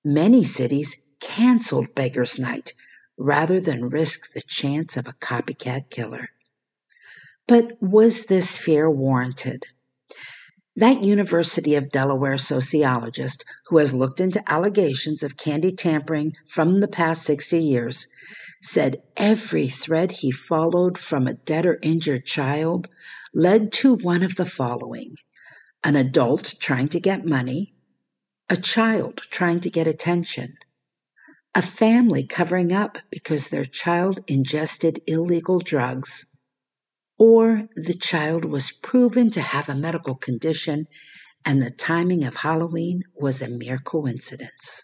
Many 0.03 0.43
cities 0.43 0.97
canceled 1.19 1.93
Beggar's 1.93 2.39
Night 2.39 2.73
rather 3.17 3.59
than 3.59 3.89
risk 3.89 4.33
the 4.33 4.41
chance 4.41 4.95
of 4.95 5.07
a 5.07 5.13
copycat 5.13 5.89
killer. 5.89 6.29
But 7.47 7.73
was 7.81 8.25
this 8.25 8.57
fear 8.57 8.89
warranted? 8.89 9.63
That 10.75 11.03
University 11.03 11.73
of 11.75 11.89
Delaware 11.89 12.37
sociologist 12.37 13.43
who 13.67 13.77
has 13.77 13.95
looked 13.95 14.19
into 14.19 14.43
allegations 14.51 15.23
of 15.23 15.37
candy 15.37 15.71
tampering 15.71 16.33
from 16.45 16.79
the 16.79 16.87
past 16.87 17.23
60 17.23 17.57
years 17.57 18.07
said 18.61 19.01
every 19.15 19.67
thread 19.67 20.11
he 20.11 20.31
followed 20.31 20.97
from 20.97 21.25
a 21.25 21.33
dead 21.33 21.65
or 21.65 21.79
injured 21.81 22.25
child 22.25 22.87
led 23.33 23.71
to 23.71 23.95
one 23.95 24.23
of 24.23 24.35
the 24.35 24.45
following 24.45 25.15
an 25.83 25.95
adult 25.95 26.55
trying 26.59 26.89
to 26.89 26.99
get 26.99 27.25
money, 27.25 27.73
a 28.49 28.57
child 28.57 29.17
trying 29.29 29.59
to 29.59 29.69
get 29.69 29.87
attention, 29.87 30.57
a 31.57 31.61
family 31.63 32.23
covering 32.23 32.71
up 32.71 32.99
because 33.09 33.49
their 33.49 33.65
child 33.65 34.19
ingested 34.27 35.01
illegal 35.07 35.57
drugs, 35.57 36.23
or 37.17 37.67
the 37.75 37.95
child 37.95 38.45
was 38.45 38.71
proven 38.71 39.31
to 39.31 39.41
have 39.41 39.67
a 39.67 39.73
medical 39.73 40.13
condition 40.13 40.85
and 41.43 41.59
the 41.59 41.71
timing 41.71 42.23
of 42.23 42.35
Halloween 42.35 43.01
was 43.15 43.41
a 43.41 43.49
mere 43.49 43.79
coincidence. 43.79 44.83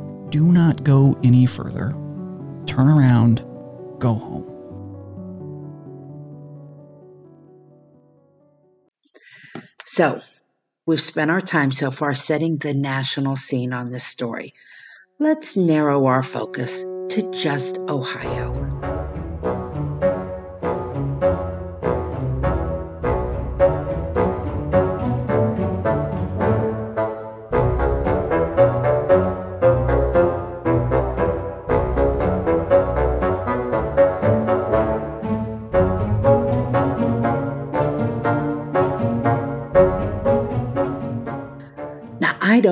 do 0.31 0.51
not 0.51 0.83
go 0.83 1.19
any 1.23 1.45
further. 1.45 1.91
Turn 2.65 2.87
around, 2.87 3.45
go 3.99 4.13
home. 4.13 4.47
So, 9.85 10.21
we've 10.85 11.01
spent 11.01 11.29
our 11.29 11.41
time 11.41 11.71
so 11.71 11.91
far 11.91 12.13
setting 12.13 12.57
the 12.57 12.73
national 12.73 13.35
scene 13.35 13.73
on 13.73 13.89
this 13.89 14.05
story. 14.05 14.53
Let's 15.19 15.57
narrow 15.57 16.05
our 16.05 16.23
focus 16.23 16.81
to 17.09 17.29
just 17.33 17.77
Ohio. 17.77 19.00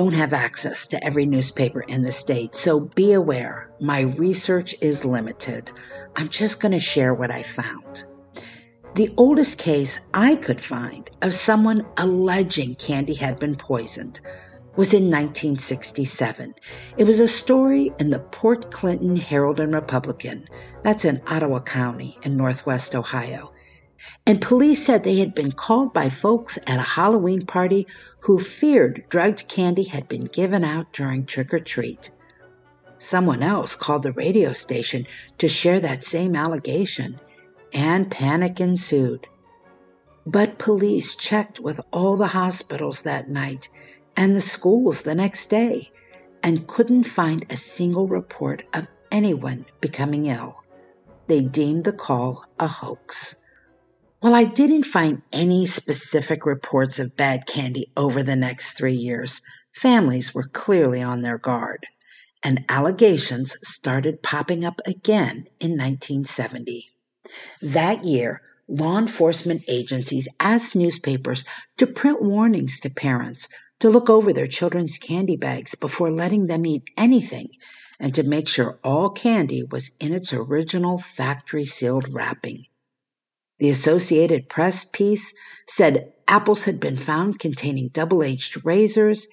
Don't 0.00 0.14
have 0.14 0.32
access 0.32 0.88
to 0.88 1.04
every 1.04 1.26
newspaper 1.26 1.82
in 1.82 2.00
the 2.00 2.10
state, 2.10 2.54
so 2.54 2.80
be 2.80 3.12
aware 3.12 3.70
my 3.80 4.00
research 4.00 4.74
is 4.80 5.04
limited. 5.04 5.70
I'm 6.16 6.30
just 6.30 6.58
going 6.58 6.72
to 6.72 6.80
share 6.80 7.12
what 7.12 7.30
I 7.30 7.42
found. 7.42 8.04
The 8.94 9.12
oldest 9.18 9.58
case 9.58 10.00
I 10.14 10.36
could 10.36 10.58
find 10.58 11.10
of 11.20 11.34
someone 11.34 11.86
alleging 11.98 12.76
Candy 12.76 13.12
had 13.12 13.38
been 13.38 13.56
poisoned 13.56 14.20
was 14.74 14.94
in 14.94 15.10
1967. 15.10 16.54
It 16.96 17.04
was 17.04 17.20
a 17.20 17.28
story 17.28 17.92
in 17.98 18.08
the 18.08 18.20
Port 18.20 18.70
Clinton 18.70 19.16
Herald 19.16 19.60
and 19.60 19.74
Republican. 19.74 20.48
That's 20.80 21.04
in 21.04 21.20
Ottawa 21.26 21.60
County 21.60 22.16
in 22.22 22.38
northwest 22.38 22.94
Ohio. 22.94 23.52
And 24.26 24.40
police 24.40 24.84
said 24.84 25.04
they 25.04 25.18
had 25.18 25.34
been 25.34 25.52
called 25.52 25.92
by 25.92 26.08
folks 26.08 26.58
at 26.66 26.78
a 26.78 26.82
Halloween 26.82 27.46
party 27.46 27.86
who 28.20 28.38
feared 28.38 29.04
drugged 29.08 29.48
candy 29.48 29.84
had 29.84 30.08
been 30.08 30.24
given 30.24 30.64
out 30.64 30.92
during 30.92 31.26
trick 31.26 31.52
or 31.52 31.58
treat. 31.58 32.10
Someone 32.98 33.42
else 33.42 33.74
called 33.74 34.02
the 34.02 34.12
radio 34.12 34.52
station 34.52 35.06
to 35.38 35.48
share 35.48 35.80
that 35.80 36.04
same 36.04 36.36
allegation, 36.36 37.18
and 37.72 38.10
panic 38.10 38.60
ensued. 38.60 39.26
But 40.26 40.58
police 40.58 41.14
checked 41.14 41.60
with 41.60 41.80
all 41.92 42.16
the 42.16 42.28
hospitals 42.28 43.02
that 43.02 43.30
night 43.30 43.68
and 44.16 44.36
the 44.36 44.40
schools 44.40 45.02
the 45.02 45.14
next 45.14 45.46
day 45.46 45.90
and 46.42 46.66
couldn't 46.66 47.04
find 47.04 47.46
a 47.48 47.56
single 47.56 48.06
report 48.06 48.62
of 48.74 48.86
anyone 49.10 49.66
becoming 49.80 50.26
ill. 50.26 50.60
They 51.26 51.42
deemed 51.42 51.84
the 51.84 51.92
call 51.92 52.44
a 52.58 52.66
hoax. 52.66 53.39
While 54.20 54.34
I 54.34 54.44
didn't 54.44 54.82
find 54.82 55.22
any 55.32 55.64
specific 55.64 56.44
reports 56.44 56.98
of 56.98 57.16
bad 57.16 57.46
candy 57.46 57.90
over 57.96 58.22
the 58.22 58.36
next 58.36 58.74
three 58.74 58.94
years, 58.94 59.40
families 59.72 60.34
were 60.34 60.46
clearly 60.46 61.00
on 61.00 61.22
their 61.22 61.38
guard, 61.38 61.86
and 62.42 62.66
allegations 62.68 63.56
started 63.62 64.22
popping 64.22 64.62
up 64.62 64.82
again 64.84 65.46
in 65.58 65.70
1970. 65.70 66.90
That 67.62 68.04
year, 68.04 68.42
law 68.68 68.98
enforcement 68.98 69.62
agencies 69.66 70.28
asked 70.38 70.76
newspapers 70.76 71.46
to 71.78 71.86
print 71.86 72.20
warnings 72.20 72.78
to 72.80 72.90
parents 72.90 73.48
to 73.78 73.88
look 73.88 74.10
over 74.10 74.34
their 74.34 74.46
children's 74.46 74.98
candy 74.98 75.36
bags 75.36 75.74
before 75.74 76.10
letting 76.10 76.46
them 76.46 76.66
eat 76.66 76.82
anything 76.94 77.48
and 77.98 78.14
to 78.14 78.22
make 78.22 78.50
sure 78.50 78.78
all 78.84 79.08
candy 79.08 79.62
was 79.62 79.92
in 79.98 80.12
its 80.12 80.30
original 80.34 80.98
factory 80.98 81.64
sealed 81.64 82.12
wrapping. 82.12 82.66
The 83.60 83.68
Associated 83.68 84.48
Press 84.48 84.84
piece 84.84 85.34
said 85.68 86.12
apples 86.26 86.64
had 86.64 86.80
been 86.80 86.96
found 86.96 87.38
containing 87.38 87.88
double 87.88 88.22
edged 88.22 88.64
razors 88.64 89.28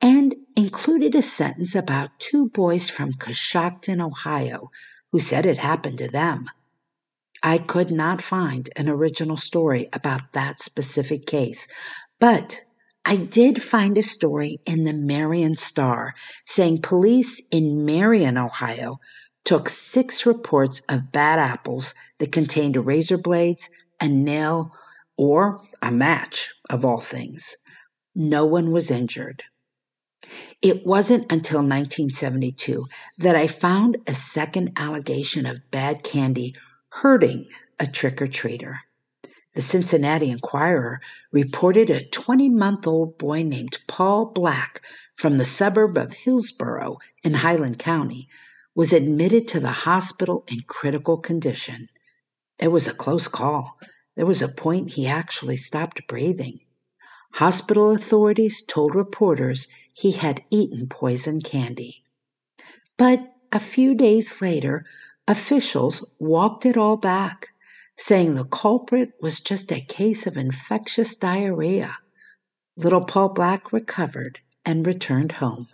and 0.00 0.34
included 0.56 1.14
a 1.16 1.22
sentence 1.22 1.74
about 1.74 2.18
two 2.20 2.48
boys 2.48 2.88
from 2.88 3.14
Coshocton, 3.14 4.00
Ohio, 4.00 4.70
who 5.10 5.18
said 5.18 5.44
it 5.44 5.58
happened 5.58 5.98
to 5.98 6.08
them. 6.08 6.46
I 7.42 7.58
could 7.58 7.90
not 7.90 8.22
find 8.22 8.70
an 8.76 8.88
original 8.88 9.36
story 9.36 9.88
about 9.92 10.32
that 10.34 10.60
specific 10.60 11.26
case, 11.26 11.66
but 12.20 12.62
I 13.04 13.16
did 13.16 13.60
find 13.60 13.98
a 13.98 14.02
story 14.02 14.60
in 14.64 14.84
the 14.84 14.94
Marion 14.94 15.56
Star 15.56 16.14
saying 16.46 16.82
police 16.82 17.42
in 17.50 17.84
Marion, 17.84 18.38
Ohio, 18.38 19.00
took 19.44 19.68
six 19.68 20.24
reports 20.24 20.80
of 20.88 21.12
bad 21.12 21.38
apples 21.38 21.94
that 22.18 22.32
contained 22.32 22.76
razor 22.76 23.18
blades, 23.18 23.70
a 24.00 24.08
nail, 24.08 24.72
or 25.16 25.60
a 25.82 25.90
match, 25.90 26.52
of 26.70 26.84
all 26.84 27.00
things. 27.00 27.56
No 28.14 28.46
one 28.46 28.72
was 28.72 28.90
injured. 28.90 29.44
It 30.62 30.86
wasn't 30.86 31.30
until 31.30 31.58
1972 31.58 32.86
that 33.18 33.36
I 33.36 33.46
found 33.46 33.98
a 34.06 34.14
second 34.14 34.72
allegation 34.76 35.44
of 35.44 35.70
bad 35.70 36.02
candy 36.02 36.54
hurting 36.88 37.46
a 37.78 37.86
trick 37.86 38.22
or 38.22 38.26
treater. 38.26 38.78
The 39.54 39.60
Cincinnati 39.60 40.30
Enquirer 40.30 41.00
reported 41.30 41.90
a 41.90 42.08
20 42.08 42.48
month 42.48 42.86
old 42.86 43.18
boy 43.18 43.42
named 43.42 43.78
Paul 43.86 44.26
Black 44.26 44.80
from 45.14 45.38
the 45.38 45.44
suburb 45.44 45.96
of 45.96 46.14
Hillsboro 46.14 46.98
in 47.22 47.34
Highland 47.34 47.78
County 47.78 48.28
was 48.74 48.92
admitted 48.92 49.46
to 49.48 49.60
the 49.60 49.70
hospital 49.70 50.44
in 50.48 50.60
critical 50.66 51.16
condition. 51.16 51.88
It 52.58 52.68
was 52.68 52.88
a 52.88 52.94
close 52.94 53.28
call. 53.28 53.78
There 54.16 54.26
was 54.26 54.42
a 54.42 54.48
point 54.48 54.92
he 54.92 55.06
actually 55.06 55.56
stopped 55.56 56.06
breathing. 56.08 56.60
Hospital 57.34 57.90
authorities 57.90 58.62
told 58.62 58.94
reporters 58.94 59.68
he 59.92 60.12
had 60.12 60.44
eaten 60.50 60.88
poison 60.88 61.40
candy. 61.40 62.02
But 62.96 63.32
a 63.52 63.58
few 63.58 63.94
days 63.94 64.40
later, 64.40 64.84
officials 65.26 66.12
walked 66.18 66.66
it 66.66 66.76
all 66.76 66.96
back, 66.96 67.48
saying 67.96 68.34
the 68.34 68.44
culprit 68.44 69.12
was 69.20 69.40
just 69.40 69.72
a 69.72 69.80
case 69.80 70.26
of 70.26 70.36
infectious 70.36 71.16
diarrhea. 71.16 71.98
Little 72.76 73.04
Paul 73.04 73.28
Black 73.30 73.72
recovered 73.72 74.40
and 74.64 74.86
returned 74.86 75.32
home. 75.32 75.68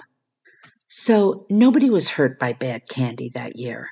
So 0.93 1.47
nobody 1.49 1.89
was 1.89 2.11
hurt 2.11 2.37
by 2.41 2.53
bad 2.53 2.89
candy 2.89 3.29
that 3.29 3.55
year. 3.55 3.91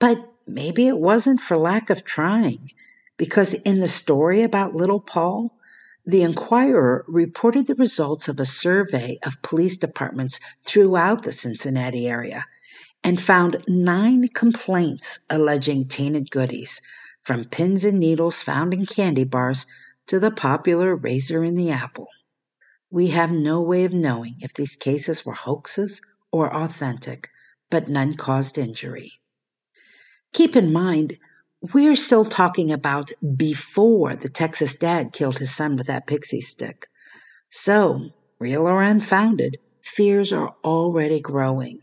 But 0.00 0.18
maybe 0.48 0.88
it 0.88 0.98
wasn't 0.98 1.40
for 1.40 1.56
lack 1.56 1.90
of 1.90 2.04
trying, 2.04 2.72
because 3.16 3.54
in 3.54 3.78
the 3.78 3.86
story 3.86 4.42
about 4.42 4.74
little 4.74 4.98
Paul, 4.98 5.56
the 6.04 6.24
Enquirer 6.24 7.04
reported 7.06 7.68
the 7.68 7.76
results 7.76 8.26
of 8.26 8.40
a 8.40 8.46
survey 8.46 9.16
of 9.24 9.40
police 9.42 9.78
departments 9.78 10.40
throughout 10.64 11.22
the 11.22 11.32
Cincinnati 11.32 12.08
area 12.08 12.46
and 13.04 13.20
found 13.20 13.62
nine 13.68 14.26
complaints 14.26 15.20
alleging 15.30 15.86
tainted 15.86 16.32
goodies, 16.32 16.82
from 17.22 17.44
pins 17.44 17.84
and 17.84 18.00
needles 18.00 18.42
found 18.42 18.74
in 18.74 18.86
candy 18.86 19.22
bars 19.22 19.66
to 20.08 20.18
the 20.18 20.32
popular 20.32 20.96
razor 20.96 21.44
in 21.44 21.54
the 21.54 21.70
apple. 21.70 22.08
We 22.90 23.08
have 23.08 23.30
no 23.30 23.60
way 23.60 23.84
of 23.84 23.94
knowing 23.94 24.38
if 24.40 24.52
these 24.52 24.74
cases 24.74 25.24
were 25.24 25.34
hoaxes 25.34 26.02
or 26.34 26.52
authentic, 26.52 27.28
but 27.70 27.88
none 27.88 28.12
caused 28.12 28.58
injury. 28.58 29.12
Keep 30.32 30.56
in 30.56 30.72
mind, 30.72 31.16
we're 31.72 31.94
still 31.94 32.24
talking 32.24 32.72
about 32.72 33.12
before 33.36 34.16
the 34.16 34.28
Texas 34.28 34.74
dad 34.74 35.12
killed 35.12 35.38
his 35.38 35.54
son 35.54 35.76
with 35.76 35.86
that 35.86 36.08
pixie 36.08 36.40
stick. 36.40 36.88
So, 37.50 38.10
real 38.40 38.66
or 38.66 38.82
unfounded, 38.82 39.58
fears 39.80 40.32
are 40.32 40.56
already 40.64 41.20
growing. 41.20 41.82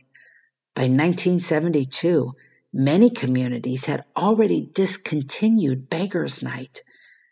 By 0.76 0.82
1972, 0.82 2.34
many 2.74 3.10
communities 3.10 3.86
had 3.86 4.04
already 4.18 4.70
discontinued 4.74 5.90
Beggars 5.90 6.44
Night. 6.44 6.82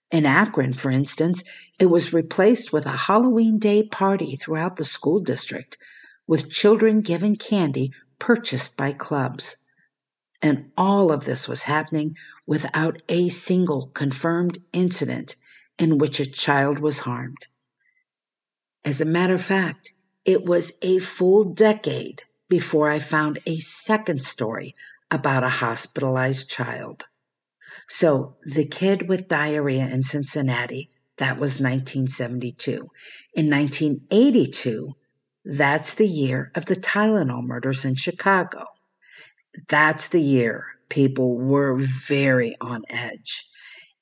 In 0.09 0.25
Akron, 0.25 0.71
for 0.71 0.89
instance, 0.89 1.43
it 1.79 1.87
was 1.87 2.13
replaced 2.13 2.71
with 2.71 2.85
a 2.85 3.03
Halloween 3.07 3.57
Day 3.59 3.83
party 3.83 4.37
throughout 4.37 4.77
the 4.77 4.85
school 4.85 5.19
district, 5.19 5.77
with 6.29 6.51
children 6.51 7.01
given 7.01 7.35
candy 7.35 7.91
purchased 8.19 8.77
by 8.77 8.93
clubs. 8.93 9.57
And 10.43 10.71
all 10.77 11.11
of 11.11 11.25
this 11.25 11.47
was 11.47 11.63
happening 11.63 12.15
without 12.45 13.01
a 13.09 13.29
single 13.29 13.87
confirmed 13.95 14.59
incident 14.71 15.35
in 15.79 15.97
which 15.97 16.19
a 16.19 16.29
child 16.29 16.77
was 16.77 16.99
harmed. 16.99 17.47
As 18.85 19.01
a 19.01 19.05
matter 19.05 19.33
of 19.33 19.41
fact, 19.41 19.93
it 20.23 20.45
was 20.45 20.73
a 20.83 20.99
full 20.99 21.45
decade 21.45 22.21
before 22.47 22.91
I 22.91 22.99
found 22.99 23.39
a 23.47 23.57
second 23.57 24.21
story 24.23 24.75
about 25.09 25.43
a 25.43 25.49
hospitalized 25.49 26.47
child. 26.47 27.05
So, 27.87 28.35
the 28.45 28.65
kid 28.65 29.09
with 29.09 29.27
diarrhea 29.27 29.87
in 29.87 30.03
Cincinnati, 30.03 30.91
that 31.17 31.39
was 31.39 31.59
1972. 31.59 32.91
In 33.33 33.49
1982, 33.49 34.95
that's 35.45 35.95
the 35.95 36.07
year 36.07 36.51
of 36.55 36.65
the 36.65 36.75
Tylenol 36.75 37.43
murders 37.43 37.85
in 37.85 37.95
Chicago. 37.95 38.65
That's 39.67 40.09
the 40.09 40.21
year 40.21 40.65
people 40.89 41.37
were 41.37 41.77
very 41.77 42.55
on 42.59 42.81
edge. 42.89 43.45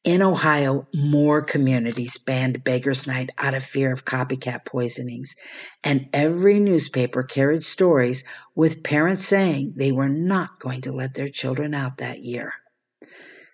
In 0.04 0.22
Ohio, 0.22 0.88
more 0.94 1.42
communities 1.42 2.18
banned 2.18 2.64
Beggars 2.64 3.06
Night 3.06 3.30
out 3.38 3.54
of 3.54 3.64
fear 3.64 3.92
of 3.92 4.06
copycat 4.06 4.64
poisonings, 4.64 5.36
and 5.84 6.08
every 6.14 6.62
newspaper 6.62 7.24
carried 7.24 7.66
stories 7.66 8.24
with 8.56 8.84
parents 8.84 9.26
saying 9.26 9.74
they 9.76 9.92
were 9.92 10.08
not 10.08 10.60
going 10.60 10.80
to 10.82 10.94
let 10.94 11.16
their 11.16 11.28
children 11.28 11.74
out 11.74 11.98
that 11.98 12.24
year. 12.24 12.54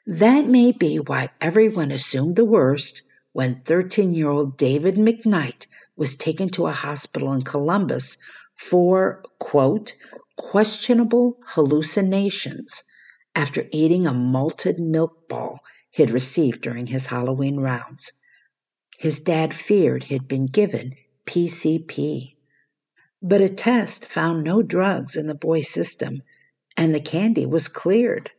That 0.06 0.46
may 0.46 0.72
be 0.74 0.98
why 0.98 1.30
everyone 1.42 1.92
assumed 1.92 2.36
the 2.36 2.46
worst 2.46 3.02
when 3.32 3.62
13 3.62 4.14
year 4.14 4.30
old 4.30 4.56
David 4.58 4.96
McKnight 4.96 5.66
was 5.96 6.16
taken 6.16 6.50
to 6.50 6.68
a 6.68 6.72
hospital 6.72 7.32
in 7.34 7.42
Columbus 7.42 8.18
for, 8.54 9.24
quote, 9.40 9.94
questionable 10.38 11.38
hallucinations 11.46 12.84
after 13.36 13.68
eating 13.72 14.06
a 14.06 14.14
malted 14.14 14.80
milk 14.80 15.28
ball 15.28 15.60
he'd 15.92 16.12
received 16.12 16.62
during 16.62 16.88
his 16.88 17.08
Halloween 17.08 17.58
rounds. 17.58 18.14
His 18.98 19.20
dad 19.20 19.54
feared 19.54 20.06
he'd 20.06 20.28
been 20.28 20.48
given 20.48 20.96
PCP. 21.26 22.36
But 23.22 23.42
a 23.42 23.50
test 23.50 24.06
found 24.06 24.44
no 24.44 24.62
drugs 24.62 25.16
in 25.16 25.28
the 25.28 25.36
boy's 25.36 25.70
system, 25.70 26.22
and 26.76 26.94
the 26.94 27.00
candy 27.00 27.46
was 27.46 27.68
cleared. 27.68 28.32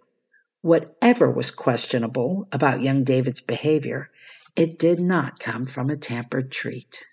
Whatever 0.61 1.31
was 1.31 1.51
questionable 1.51 2.49
about 2.53 2.83
young 2.83 3.05
David's 3.05 3.40
behavior, 3.40 4.11
it 4.57 4.79
did 4.79 5.01
not 5.01 5.38
come 5.38 5.67
from 5.67 5.90
a 5.90 5.97
tampered 5.97 6.51
treat. 6.51 7.05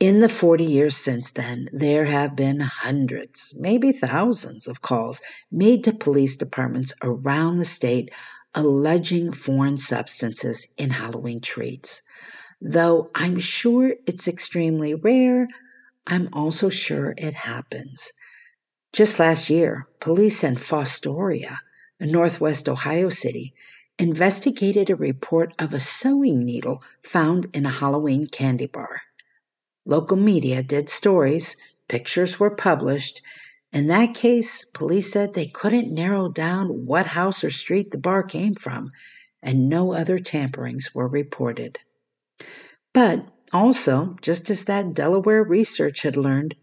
In 0.00 0.18
the 0.18 0.28
40 0.28 0.64
years 0.64 0.96
since 0.96 1.30
then, 1.30 1.68
there 1.72 2.06
have 2.06 2.34
been 2.34 2.58
hundreds, 2.58 3.54
maybe 3.56 3.92
thousands 3.92 4.66
of 4.66 4.82
calls 4.82 5.22
made 5.52 5.84
to 5.84 5.92
police 5.92 6.36
departments 6.36 6.92
around 7.00 7.56
the 7.56 7.64
state 7.64 8.10
alleging 8.56 9.32
foreign 9.32 9.76
substances 9.76 10.66
in 10.76 10.90
Halloween 10.90 11.40
treats. 11.40 12.02
Though 12.60 13.12
I'm 13.14 13.38
sure 13.38 13.94
it's 14.04 14.26
extremely 14.26 14.94
rare, 14.94 15.46
I'm 16.08 16.28
also 16.32 16.70
sure 16.70 17.14
it 17.16 17.34
happens. 17.34 18.12
Just 18.92 19.20
last 19.20 19.48
year, 19.48 19.86
police 20.00 20.42
in 20.42 20.56
Fostoria, 20.56 21.60
a 22.00 22.06
northwest 22.06 22.68
Ohio 22.68 23.10
city, 23.10 23.54
investigated 23.96 24.90
a 24.90 24.96
report 24.96 25.52
of 25.60 25.72
a 25.72 25.78
sewing 25.78 26.40
needle 26.40 26.82
found 27.00 27.46
in 27.54 27.64
a 27.64 27.70
Halloween 27.70 28.26
candy 28.26 28.66
bar. 28.66 29.02
Local 29.84 30.16
media 30.16 30.62
did 30.62 30.88
stories, 30.88 31.56
pictures 31.88 32.40
were 32.40 32.54
published, 32.54 33.20
in 33.74 33.88
that 33.88 34.14
case, 34.14 34.64
police 34.64 35.10
said 35.12 35.34
they 35.34 35.48
couldn't 35.48 35.92
narrow 35.92 36.28
down 36.28 36.86
what 36.86 37.06
house 37.06 37.42
or 37.42 37.50
street 37.50 37.90
the 37.90 37.98
bar 37.98 38.22
came 38.22 38.54
from, 38.54 38.92
and 39.42 39.68
no 39.68 39.92
other 39.92 40.20
tamperings 40.20 40.94
were 40.94 41.08
reported. 41.08 41.80
But 42.92 43.26
also, 43.52 44.16
just 44.22 44.48
as 44.48 44.66
that 44.66 44.94
Delaware 44.94 45.42
research 45.42 46.02
had 46.02 46.16
learned, 46.16 46.54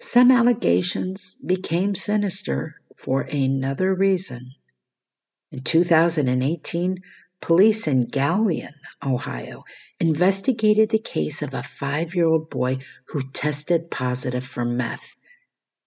some 0.00 0.30
allegations 0.30 1.36
became 1.44 1.96
sinister 1.96 2.76
for 2.94 3.22
another 3.22 3.92
reason. 3.92 4.52
In 5.50 5.64
2018, 5.64 7.02
police 7.42 7.88
in 7.88 8.06
Galion, 8.06 8.72
Ohio, 9.04 9.64
investigated 10.00 10.88
the 10.88 10.98
case 10.98 11.42
of 11.42 11.52
a 11.52 11.62
five 11.62 12.14
year 12.14 12.24
old 12.24 12.48
boy 12.48 12.78
who 13.08 13.28
tested 13.32 13.90
positive 13.90 14.44
for 14.44 14.64
meth. 14.64 15.16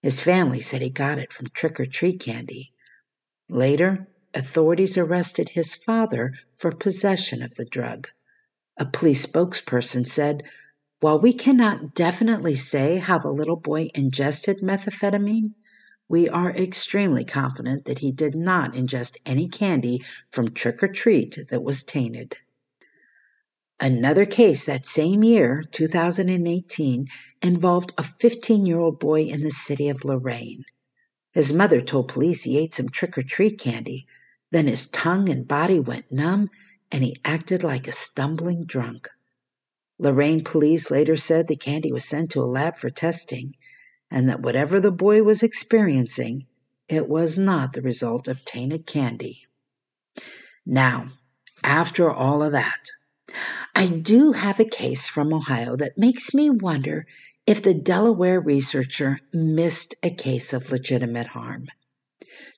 His 0.03 0.21
family 0.21 0.61
said 0.61 0.81
he 0.81 0.91
got 0.91 1.17
it 1.17 1.33
from 1.33 1.47
trick 1.47 1.79
or 1.79 1.85
treat 1.85 2.19
candy. 2.19 2.73
Later, 3.49 4.07
authorities 4.33 4.97
arrested 4.97 5.49
his 5.49 5.73
father 5.73 6.33
for 6.55 6.71
possession 6.71 7.41
of 7.41 7.55
the 7.55 7.65
drug. 7.65 8.09
A 8.77 8.85
police 8.85 9.25
spokesperson 9.25 10.05
said, 10.05 10.43
While 10.99 11.19
we 11.19 11.31
cannot 11.31 11.95
definitely 11.95 12.55
say 12.55 12.97
how 12.97 13.17
the 13.17 13.31
little 13.31 13.55
boy 13.55 13.89
ingested 13.95 14.59
methamphetamine, 14.59 15.53
we 16.07 16.29
are 16.29 16.51
extremely 16.51 17.25
confident 17.25 17.85
that 17.85 17.99
he 17.99 18.11
did 18.11 18.35
not 18.35 18.73
ingest 18.73 19.17
any 19.25 19.47
candy 19.47 20.03
from 20.29 20.51
trick 20.51 20.83
or 20.83 20.87
treat 20.87 21.37
that 21.49 21.63
was 21.63 21.83
tainted. 21.83 22.37
Another 23.79 24.25
case 24.25 24.65
that 24.65 24.85
same 24.85 25.23
year, 25.23 25.63
2018, 25.71 27.07
involved 27.41 27.93
a 27.97 28.03
15 28.03 28.65
year 28.65 28.77
old 28.79 28.99
boy 28.99 29.23
in 29.23 29.43
the 29.43 29.51
city 29.51 29.89
of 29.89 30.05
Lorain. 30.05 30.63
His 31.33 31.51
mother 31.51 31.81
told 31.81 32.07
police 32.07 32.43
he 32.43 32.57
ate 32.57 32.73
some 32.73 32.89
trick 32.89 33.17
or 33.17 33.23
treat 33.23 33.59
candy, 33.59 34.05
then 34.51 34.67
his 34.67 34.87
tongue 34.87 35.27
and 35.27 35.47
body 35.47 35.79
went 35.79 36.11
numb 36.11 36.49
and 36.91 37.03
he 37.03 37.17
acted 37.25 37.63
like 37.63 37.87
a 37.87 37.91
stumbling 37.91 38.63
drunk. 38.63 39.09
Lorain 39.97 40.43
police 40.43 40.91
later 40.91 41.15
said 41.15 41.47
the 41.47 41.55
candy 41.55 41.91
was 41.91 42.05
sent 42.05 42.31
to 42.31 42.41
a 42.41 42.45
lab 42.45 42.75
for 42.77 42.89
testing 42.89 43.55
and 44.11 44.29
that 44.29 44.41
whatever 44.41 44.79
the 44.79 44.91
boy 44.91 45.23
was 45.23 45.43
experiencing, 45.43 46.45
it 46.87 47.09
was 47.09 47.37
not 47.37 47.73
the 47.73 47.81
result 47.81 48.27
of 48.27 48.45
tainted 48.45 48.85
candy. 48.85 49.45
Now, 50.65 51.09
after 51.63 52.11
all 52.11 52.43
of 52.43 52.51
that, 52.51 52.89
I 53.75 53.87
do 53.87 54.33
have 54.33 54.59
a 54.59 54.65
case 54.65 55.07
from 55.07 55.33
Ohio 55.33 55.75
that 55.75 55.97
makes 55.97 56.33
me 56.33 56.49
wonder 56.49 57.07
if 57.45 57.61
the 57.61 57.73
Delaware 57.73 58.39
researcher 58.39 59.19
missed 59.33 59.95
a 60.01 60.09
case 60.09 60.53
of 60.53 60.71
legitimate 60.71 61.27
harm. 61.27 61.67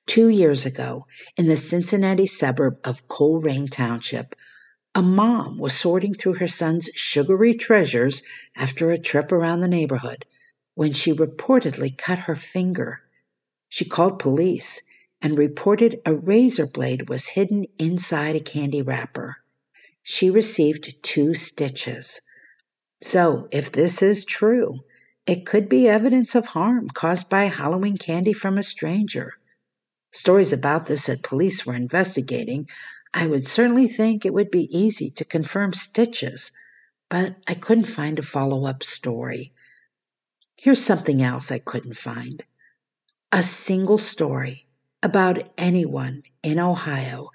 Two 0.06 0.28
years 0.28 0.64
ago, 0.64 1.06
in 1.36 1.48
the 1.48 1.56
Cincinnati 1.56 2.26
suburb 2.26 2.78
of 2.84 3.08
Colerain 3.08 3.68
Township, 3.68 4.34
a 4.94 5.02
mom 5.02 5.58
was 5.58 5.74
sorting 5.74 6.14
through 6.14 6.34
her 6.34 6.48
son's 6.48 6.88
sugary 6.94 7.54
treasures 7.54 8.22
after 8.56 8.90
a 8.90 8.98
trip 8.98 9.32
around 9.32 9.60
the 9.60 9.68
neighborhood 9.68 10.24
when 10.78 10.92
she 10.92 11.12
reportedly 11.12 11.90
cut 11.96 12.20
her 12.20 12.36
finger. 12.36 13.02
She 13.68 13.84
called 13.84 14.18
police 14.18 14.80
and 15.20 15.36
reported 15.36 16.00
a 16.06 16.14
razor 16.14 16.66
blade 16.66 17.08
was 17.08 17.34
hidden 17.36 17.66
inside 17.78 18.36
a 18.36 18.40
candy 18.40 18.82
wrapper 18.82 19.38
she 20.10 20.30
received 20.30 20.94
two 21.02 21.34
stitches. 21.34 22.22
So, 23.02 23.46
if 23.52 23.70
this 23.70 24.00
is 24.00 24.24
true, 24.24 24.80
it 25.26 25.44
could 25.44 25.68
be 25.68 25.86
evidence 25.86 26.34
of 26.34 26.46
harm 26.46 26.88
caused 26.88 27.28
by 27.28 27.44
Halloween 27.44 27.98
candy 27.98 28.32
from 28.32 28.56
a 28.56 28.62
stranger. 28.62 29.34
Stories 30.10 30.50
about 30.50 30.86
this 30.86 31.06
that 31.06 31.22
police 31.22 31.66
were 31.66 31.74
investigating, 31.74 32.66
I 33.12 33.26
would 33.26 33.46
certainly 33.46 33.86
think 33.86 34.24
it 34.24 34.32
would 34.32 34.50
be 34.50 34.74
easy 34.74 35.10
to 35.10 35.26
confirm 35.26 35.74
stitches, 35.74 36.52
but 37.10 37.36
I 37.46 37.52
couldn't 37.52 37.84
find 37.84 38.18
a 38.18 38.22
follow 38.22 38.64
up 38.64 38.82
story. 38.82 39.52
Here's 40.60 40.84
something 40.84 41.22
else 41.22 41.52
I 41.52 41.60
couldn't 41.60 41.96
find 41.96 42.42
a 43.30 43.44
single 43.44 43.96
story 43.96 44.66
about 45.04 45.48
anyone 45.56 46.24
in 46.42 46.58
Ohio 46.58 47.30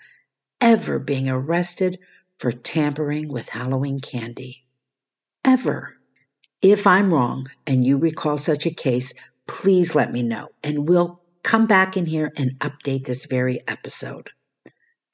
ever 0.60 1.00
being 1.00 1.30
arrested 1.30 2.00
for 2.38 2.52
tampering 2.52 3.30
with 3.30 3.48
Halloween 3.48 4.02
candy. 4.02 4.66
Ever. 5.46 5.96
If 6.62 6.86
I'm 6.86 7.14
wrong 7.14 7.48
and 7.66 7.88
you 7.88 7.98
recall 7.98 8.38
such 8.38 8.66
a 8.66 8.72
case, 8.72 9.14
please 9.48 9.96
let 9.96 10.12
me 10.12 10.22
know 10.22 10.50
and 10.62 10.90
we'll 10.90 11.22
come 11.44 11.66
back 11.66 11.96
in 11.96 12.08
here 12.08 12.34
and 12.36 12.60
update 12.60 13.06
this 13.06 13.26
very 13.26 13.66
episode. 13.70 14.32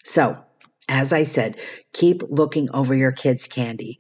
So, 0.04 0.44
as 0.88 1.14
I 1.14 1.22
said, 1.22 1.60
keep 1.94 2.24
looking 2.28 2.72
over 2.74 2.96
your 2.96 3.12
kids' 3.12 3.46
candy. 3.46 4.00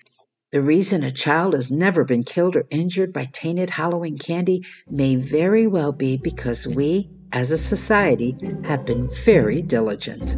The 0.52 0.64
reason 0.64 1.04
a 1.04 1.12
child 1.12 1.54
has 1.54 1.72
never 1.72 2.04
been 2.04 2.24
killed 2.24 2.56
or 2.56 2.66
injured 2.72 3.14
by 3.14 3.26
tainted 3.32 3.70
Halloween 3.70 4.18
candy 4.18 4.66
may 4.90 5.16
very 5.16 5.68
well 5.68 5.92
be 5.92 6.18
because 6.18 6.68
we, 6.68 7.12
as 7.32 7.52
a 7.52 7.58
society, 7.58 8.36
have 8.64 8.84
been 8.84 9.12
very 9.24 9.62
diligent. 9.62 10.38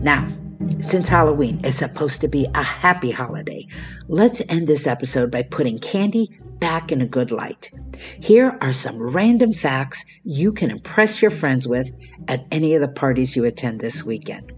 Now, 0.00 0.32
since 0.80 1.08
Halloween 1.08 1.58
is 1.64 1.76
supposed 1.76 2.20
to 2.20 2.28
be 2.28 2.46
a 2.54 2.62
happy 2.62 3.10
holiday, 3.10 3.66
let's 4.06 4.42
end 4.48 4.68
this 4.68 4.86
episode 4.86 5.32
by 5.32 5.42
putting 5.42 5.80
candy 5.80 6.30
back 6.58 6.92
in 6.92 7.00
a 7.00 7.06
good 7.06 7.30
light. 7.30 7.70
Here 8.20 8.58
are 8.60 8.72
some 8.72 9.00
random 9.00 9.52
facts 9.52 10.04
you 10.24 10.52
can 10.52 10.70
impress 10.70 11.20
your 11.20 11.30
friends 11.30 11.66
with 11.68 11.92
at 12.28 12.46
any 12.50 12.74
of 12.74 12.80
the 12.80 12.88
parties 12.88 13.36
you 13.36 13.44
attend 13.44 13.80
this 13.80 14.04
weekend. 14.04 14.52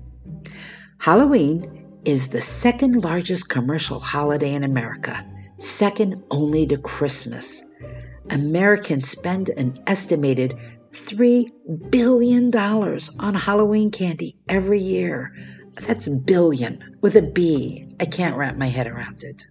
Halloween 0.99 1.87
is 2.05 2.29
the 2.29 2.41
second 2.41 3.03
largest 3.03 3.49
commercial 3.49 3.99
holiday 3.99 4.55
in 4.55 4.65
America, 4.65 5.25
second 5.59 6.23
only 6.31 6.67
to 6.67 6.77
Christmas. 6.79 7.63
Americans 8.31 9.09
spend 9.09 9.51
an 9.51 9.77
estimated 9.87 10.57
$3 10.89 11.51
billion 11.91 12.57
on 12.57 13.35
Halloween 13.35 13.91
candy 13.91 14.37
every 14.49 14.79
year. 14.79 15.35
That's 15.75 16.09
billion 16.09 16.97
with 17.01 17.17
a 17.17 17.23
B. 17.23 17.87
I 18.01 18.07
can't 18.07 18.37
wrap 18.37 18.57
my 18.57 18.69
head 18.69 18.87
around 18.87 19.23
it. 19.23 19.47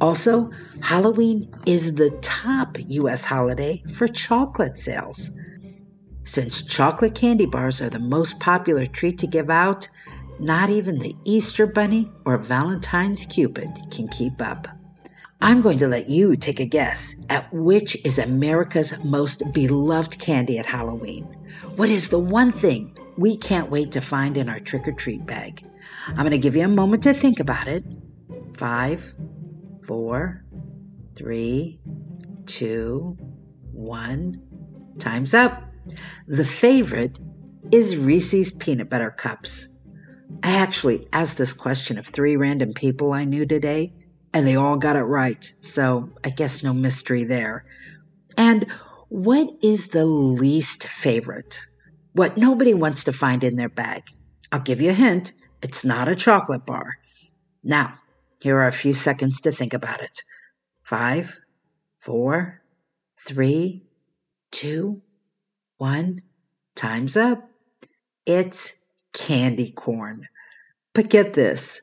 Also, 0.00 0.50
Halloween 0.80 1.52
is 1.66 1.94
the 1.94 2.10
top 2.22 2.76
U.S. 2.86 3.24
holiday 3.24 3.82
for 3.92 4.08
chocolate 4.08 4.78
sales. 4.78 5.38
Since 6.24 6.62
chocolate 6.62 7.14
candy 7.14 7.46
bars 7.46 7.80
are 7.80 7.90
the 7.90 7.98
most 7.98 8.40
popular 8.40 8.86
treat 8.86 9.18
to 9.18 9.26
give 9.26 9.48
out, 9.48 9.88
not 10.38 10.70
even 10.70 10.98
the 10.98 11.16
Easter 11.24 11.66
Bunny 11.66 12.10
or 12.24 12.36
Valentine's 12.36 13.24
Cupid 13.24 13.70
can 13.90 14.08
keep 14.08 14.42
up. 14.42 14.68
I'm 15.40 15.60
going 15.60 15.78
to 15.78 15.88
let 15.88 16.08
you 16.08 16.34
take 16.34 16.60
a 16.60 16.66
guess 16.66 17.14
at 17.28 17.52
which 17.52 17.96
is 18.04 18.18
America's 18.18 18.92
most 19.04 19.52
beloved 19.52 20.18
candy 20.18 20.58
at 20.58 20.66
Halloween. 20.66 21.24
What 21.76 21.90
is 21.90 22.08
the 22.08 22.18
one 22.18 22.52
thing 22.52 22.96
we 23.16 23.36
can't 23.36 23.70
wait 23.70 23.92
to 23.92 24.00
find 24.00 24.36
in 24.36 24.48
our 24.48 24.60
trick 24.60 24.88
or 24.88 24.92
treat 24.92 25.26
bag? 25.26 25.62
I'm 26.08 26.16
going 26.16 26.30
to 26.30 26.38
give 26.38 26.56
you 26.56 26.64
a 26.64 26.68
moment 26.68 27.02
to 27.04 27.12
think 27.12 27.38
about 27.38 27.68
it. 27.68 27.84
Five, 28.56 29.14
four, 29.86 30.44
three, 31.14 31.80
two, 32.46 33.16
one. 33.72 34.42
Time's 34.98 35.34
up. 35.34 35.62
The 36.26 36.44
favorite 36.44 37.18
is 37.70 37.96
Reese's 37.96 38.52
Peanut 38.52 38.88
Butter 38.88 39.10
Cups. 39.10 39.68
I 40.42 40.56
actually 40.56 41.06
asked 41.12 41.38
this 41.38 41.52
question 41.52 41.98
of 41.98 42.06
three 42.06 42.36
random 42.36 42.72
people 42.72 43.12
I 43.12 43.24
knew 43.24 43.46
today 43.46 43.92
and 44.32 44.46
they 44.46 44.56
all 44.56 44.76
got 44.76 44.96
it 44.96 45.02
right. 45.02 45.52
So 45.60 46.10
I 46.24 46.30
guess 46.30 46.62
no 46.62 46.72
mystery 46.72 47.24
there. 47.24 47.64
And 48.36 48.66
what 49.08 49.48
is 49.62 49.88
the 49.88 50.04
least 50.06 50.86
favorite? 50.86 51.60
What 52.12 52.36
nobody 52.36 52.74
wants 52.74 53.04
to 53.04 53.12
find 53.12 53.44
in 53.44 53.56
their 53.56 53.68
bag. 53.68 54.04
I'll 54.50 54.60
give 54.60 54.80
you 54.80 54.90
a 54.90 54.94
hint 54.94 55.32
it's 55.62 55.84
not 55.84 56.06
a 56.06 56.14
chocolate 56.14 56.66
bar. 56.66 56.98
Now, 57.64 57.98
here 58.40 58.58
are 58.58 58.66
a 58.66 58.72
few 58.72 58.94
seconds 58.94 59.40
to 59.42 59.52
think 59.52 59.74
about 59.74 60.02
it. 60.02 60.22
Five, 60.82 61.40
four, 61.98 62.62
three, 63.18 63.84
two, 64.50 65.02
one. 65.78 66.22
Time's 66.74 67.16
up. 67.16 67.48
It's 68.26 68.74
candy 69.12 69.70
corn. 69.70 70.28
But 70.92 71.08
get 71.08 71.32
this 71.34 71.82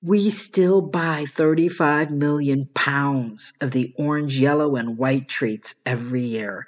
we 0.00 0.30
still 0.30 0.80
buy 0.80 1.24
35 1.24 2.10
million 2.10 2.68
pounds 2.72 3.52
of 3.60 3.72
the 3.72 3.92
orange, 3.98 4.38
yellow, 4.38 4.76
and 4.76 4.96
white 4.96 5.28
treats 5.28 5.74
every 5.84 6.22
year. 6.22 6.66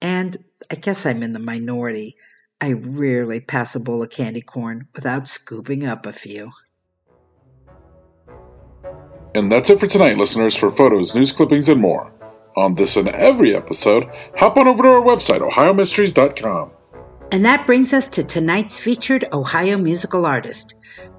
And 0.00 0.36
I 0.70 0.76
guess 0.76 1.04
I'm 1.04 1.22
in 1.22 1.32
the 1.32 1.40
minority. 1.40 2.16
I 2.60 2.72
rarely 2.72 3.40
pass 3.40 3.74
a 3.74 3.80
bowl 3.80 4.02
of 4.02 4.10
candy 4.10 4.42
corn 4.42 4.86
without 4.94 5.26
scooping 5.26 5.84
up 5.84 6.06
a 6.06 6.12
few. 6.12 6.52
And 9.34 9.50
that's 9.50 9.70
it 9.70 9.80
for 9.80 9.86
tonight, 9.86 10.18
listeners. 10.18 10.54
For 10.54 10.70
photos, 10.70 11.14
news 11.14 11.32
clippings, 11.32 11.68
and 11.68 11.80
more 11.80 12.12
on 12.56 12.74
this 12.74 12.96
and 12.96 13.08
every 13.08 13.54
episode, 13.54 14.10
hop 14.36 14.56
on 14.56 14.68
over 14.68 14.82
to 14.82 14.88
our 14.88 15.02
website, 15.02 15.40
ohiomysteries.com. 15.48 16.70
And 17.30 17.44
that 17.46 17.66
brings 17.66 17.94
us 17.94 18.08
to 18.10 18.22
tonight's 18.22 18.78
featured 18.78 19.24
Ohio 19.32 19.78
musical 19.78 20.26
artist. 20.26 20.74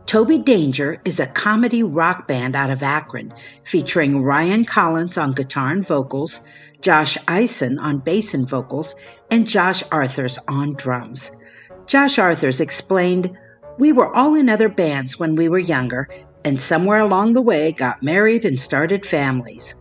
Toby 0.06 0.38
Danger 0.38 1.02
is 1.06 1.20
a 1.20 1.28
comedy 1.28 1.82
rock 1.82 2.28
band 2.28 2.56
out 2.56 2.70
of 2.70 2.84
Akron, 2.84 3.34
featuring 3.64 4.22
Ryan 4.22 4.64
Collins 4.64 5.18
on 5.18 5.32
guitar 5.32 5.72
and 5.72 5.86
vocals, 5.86 6.42
Josh 6.82 7.18
Eisen 7.28 7.80
on 7.80 8.00
bass 8.00 8.34
and 8.34 8.48
vocals, 8.48 8.96
and 9.32 9.48
Josh 9.48 9.82
Arthurs 9.92 10.38
on 10.48 10.74
drums. 10.74 11.36
Josh 11.88 12.20
Arthurs 12.20 12.60
explained, 12.60 13.36
We 13.80 13.92
were 13.92 14.14
all 14.14 14.36
in 14.36 14.50
other 14.50 14.70
bands 14.70 15.18
when 15.18 15.36
we 15.36 15.50
were 15.50 15.58
younger, 15.58 16.10
and 16.46 16.60
somewhere 16.60 17.00
along 17.00 17.34
the 17.34 17.42
way 17.42 17.72
got 17.72 18.04
married 18.04 18.46
and 18.46 18.60
started 18.60 19.06
families. 19.06 19.76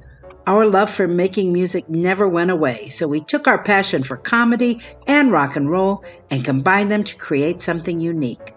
Our 0.46 0.66
love 0.66 0.90
for 0.90 1.06
making 1.06 1.52
music 1.52 1.88
never 1.88 2.28
went 2.28 2.50
away, 2.50 2.88
so 2.88 3.06
we 3.06 3.20
took 3.20 3.46
our 3.46 3.62
passion 3.62 4.02
for 4.02 4.16
comedy 4.16 4.80
and 5.06 5.30
rock 5.30 5.54
and 5.54 5.70
roll 5.70 6.04
and 6.30 6.44
combined 6.44 6.90
them 6.90 7.04
to 7.04 7.16
create 7.16 7.60
something 7.60 8.00
unique. 8.00 8.54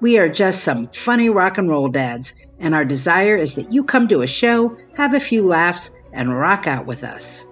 We 0.00 0.18
are 0.18 0.28
just 0.28 0.62
some 0.62 0.86
funny 0.88 1.28
rock 1.28 1.58
and 1.58 1.68
roll 1.68 1.88
dads, 1.88 2.34
and 2.60 2.74
our 2.74 2.84
desire 2.84 3.36
is 3.36 3.56
that 3.56 3.72
you 3.72 3.82
come 3.82 4.06
to 4.08 4.22
a 4.22 4.26
show, 4.26 4.76
have 4.96 5.12
a 5.12 5.18
few 5.20 5.42
laughs, 5.44 5.90
and 6.12 6.38
rock 6.38 6.66
out 6.66 6.86
with 6.86 7.02
us. 7.02 7.44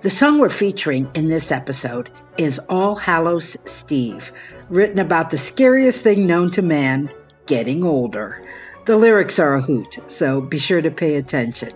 The 0.00 0.10
song 0.10 0.38
we're 0.38 0.48
featuring 0.48 1.10
in 1.14 1.28
this 1.28 1.50
episode 1.50 2.10
is 2.38 2.58
All 2.70 2.94
Hallows 2.94 3.58
Steve, 3.70 4.32
written 4.68 4.98
about 4.98 5.30
the 5.30 5.38
scariest 5.38 6.02
thing 6.02 6.26
known 6.26 6.50
to 6.52 6.62
man 6.62 7.10
getting 7.46 7.84
older. 7.84 8.42
The 8.86 8.96
lyrics 8.96 9.40
are 9.40 9.54
a 9.54 9.60
hoot, 9.60 9.98
so 10.06 10.40
be 10.40 10.58
sure 10.58 10.80
to 10.80 10.92
pay 10.92 11.16
attention. 11.16 11.72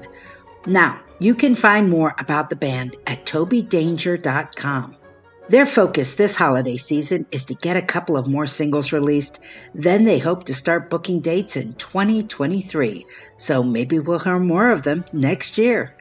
Now, 0.65 1.01
you 1.19 1.35
can 1.35 1.57
find 1.57 1.91
more 1.91 2.15
about 2.19 2.51
the 2.51 2.57
band 2.57 2.95
at 3.05 3.27
tobydanger.com. 3.27 4.97
Their 5.49 5.67
focus 5.67 6.15
this 6.15 6.37
holiday 6.37 6.77
season 6.77 7.27
is 7.33 7.45
to 7.47 7.55
get 7.55 7.77
a 7.77 7.83
couple 7.83 8.17
of 8.17 8.29
more 8.29 8.47
singles 8.47 8.93
released. 8.93 9.41
Then 9.75 10.05
they 10.05 10.21
hope 10.21 10.45
to 10.45 10.55
start 10.55 10.89
booking 10.89 11.19
dates 11.19 11.57
in 11.57 11.73
2023. 11.73 13.05
So 13.37 13.65
maybe 13.65 13.99
we'll 13.99 14.21
hear 14.21 14.39
more 14.39 14.71
of 14.71 14.85
them 14.85 15.05
next 15.13 15.59
year. 15.59 15.97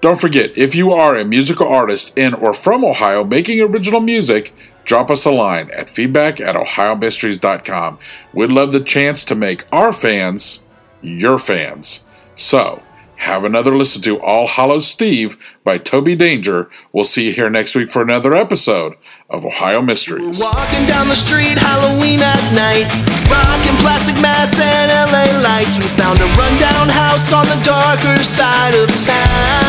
Don't 0.00 0.20
forget, 0.20 0.56
if 0.56 0.76
you 0.76 0.92
are 0.92 1.16
a 1.16 1.24
musical 1.24 1.66
artist 1.66 2.16
in 2.16 2.34
or 2.34 2.54
from 2.54 2.84
Ohio 2.84 3.24
making 3.24 3.60
original 3.60 3.98
music, 3.98 4.54
drop 4.88 5.10
us 5.10 5.26
a 5.26 5.30
line 5.30 5.70
at 5.70 5.90
feedback 5.90 6.40
at 6.40 6.56
ohiomysteries.com. 6.56 7.98
We'd 8.32 8.50
love 8.50 8.72
the 8.72 8.80
chance 8.80 9.24
to 9.26 9.34
make 9.34 9.66
our 9.70 9.92
fans 9.92 10.60
your 11.02 11.38
fans. 11.38 12.02
So, 12.34 12.82
have 13.16 13.44
another 13.44 13.76
listen 13.76 14.00
to 14.02 14.18
All 14.20 14.46
Hallows 14.48 14.86
Steve 14.86 15.36
by 15.62 15.76
Toby 15.76 16.16
Danger. 16.16 16.70
We'll 16.92 17.04
see 17.04 17.26
you 17.26 17.32
here 17.32 17.50
next 17.50 17.74
week 17.74 17.90
for 17.90 18.00
another 18.00 18.34
episode 18.34 18.94
of 19.28 19.44
Ohio 19.44 19.82
Mysteries. 19.82 20.38
We're 20.38 20.46
Walking 20.46 20.86
down 20.86 21.08
the 21.08 21.16
street, 21.16 21.58
Halloween 21.58 22.20
at 22.20 22.40
night. 22.54 22.88
Rocking 23.28 23.76
plastic 23.82 24.14
masks 24.22 24.60
and 24.60 24.90
LA 25.12 25.38
lights. 25.42 25.76
We 25.76 25.88
found 25.98 26.20
a 26.20 26.26
rundown 26.38 26.88
house 26.88 27.32
on 27.32 27.44
the 27.44 27.60
darker 27.64 28.22
side 28.22 28.74
of 28.74 28.88
town. 29.04 29.67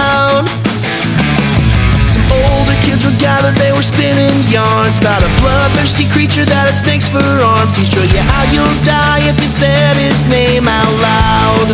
Gathered, 3.20 3.56
they 3.60 3.72
were 3.76 3.84
spinning 3.84 4.32
yarns 4.48 4.98
about 4.98 5.22
a 5.22 5.30
bloodthirsty 5.44 6.08
creature 6.08 6.48
that 6.48 6.72
had 6.72 6.80
snakes 6.80 7.12
for 7.12 7.20
arms. 7.20 7.76
He'd 7.76 7.92
show 7.92 8.02
you 8.02 8.24
how 8.24 8.48
you'll 8.48 8.80
die 8.88 9.28
if 9.28 9.36
you 9.44 9.50
said 9.52 10.00
his 10.00 10.26
name 10.32 10.66
out 10.66 10.90
loud. 11.04 11.68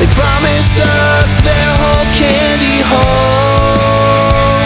They 0.00 0.08
promised 0.08 0.80
us 0.80 1.36
their 1.44 1.70
whole 1.76 2.08
candy 2.16 2.80
haul. 2.80 4.64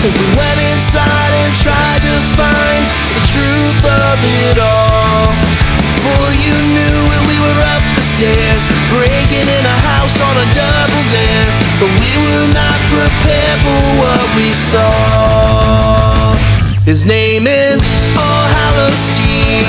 And 0.00 0.12
we 0.16 0.26
went 0.32 0.58
inside 0.72 1.32
and 1.44 1.52
tried 1.60 2.00
to 2.00 2.16
find 2.40 2.82
the 3.12 3.22
truth 3.28 3.82
of 3.84 4.16
it 4.48 4.56
all. 4.56 5.36
Before 5.76 6.32
you 6.40 6.56
knew 6.72 6.98
it, 7.12 7.22
we 7.28 7.36
were 7.36 7.60
up 7.76 7.99
stairs, 8.20 8.68
breaking 8.92 9.48
in 9.48 9.64
a 9.64 9.78
house 9.96 10.12
on 10.20 10.36
a 10.36 10.46
double 10.52 11.04
dare. 11.08 11.48
But 11.80 11.88
we 11.88 12.12
were 12.20 12.48
not 12.52 12.76
prepared 12.92 13.58
for 13.64 13.80
what 13.96 14.20
we 14.36 14.52
saw. 14.52 16.36
His 16.84 17.06
name 17.08 17.48
is 17.48 17.80
All 18.20 18.44
Hallows 18.56 19.00
Steve, 19.08 19.64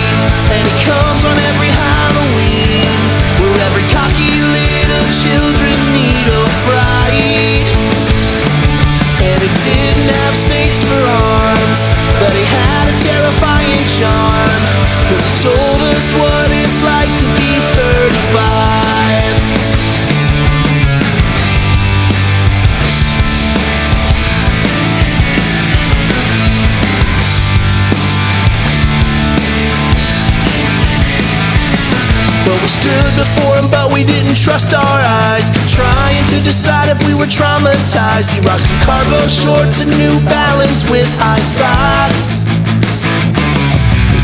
and 0.52 0.68
he 0.68 0.76
comes 0.84 1.24
on 1.24 1.38
every 1.48 1.72
Halloween. 1.72 2.92
We're 3.40 3.56
every 3.72 3.88
cocky 3.88 4.36
little 4.36 5.08
children 5.24 5.76
need 5.96 6.28
a 6.28 6.44
fright. 6.68 7.68
And 9.24 9.40
he 9.40 9.52
didn't 9.64 10.12
have 10.12 10.36
snakes 10.36 10.84
for 10.84 11.02
arms, 11.40 11.82
but 12.20 12.36
he 12.36 12.44
had 12.44 12.86
a 12.92 12.96
terrifying 13.00 13.86
charm. 13.96 14.62
Cause 15.08 15.24
he 15.24 15.34
told 15.40 15.80
us 15.96 16.08
what 16.20 16.31
we 32.62 32.70
stood 32.70 33.12
before 33.18 33.58
him, 33.58 33.68
but 33.74 33.92
we 33.92 34.06
didn't 34.06 34.38
trust 34.38 34.74
our 34.74 35.00
eyes. 35.26 35.50
Trying 35.74 36.24
to 36.30 36.38
decide 36.46 36.94
if 36.94 37.02
we 37.10 37.18
were 37.18 37.26
traumatized. 37.26 38.32
He 38.34 38.40
rocks 38.46 38.70
some 38.70 38.78
cargo 38.86 39.18
shorts 39.28 39.82
and 39.82 39.90
New 39.98 40.22
Balance 40.30 40.86
with 40.86 41.10
high 41.18 41.42
socks. 41.42 42.46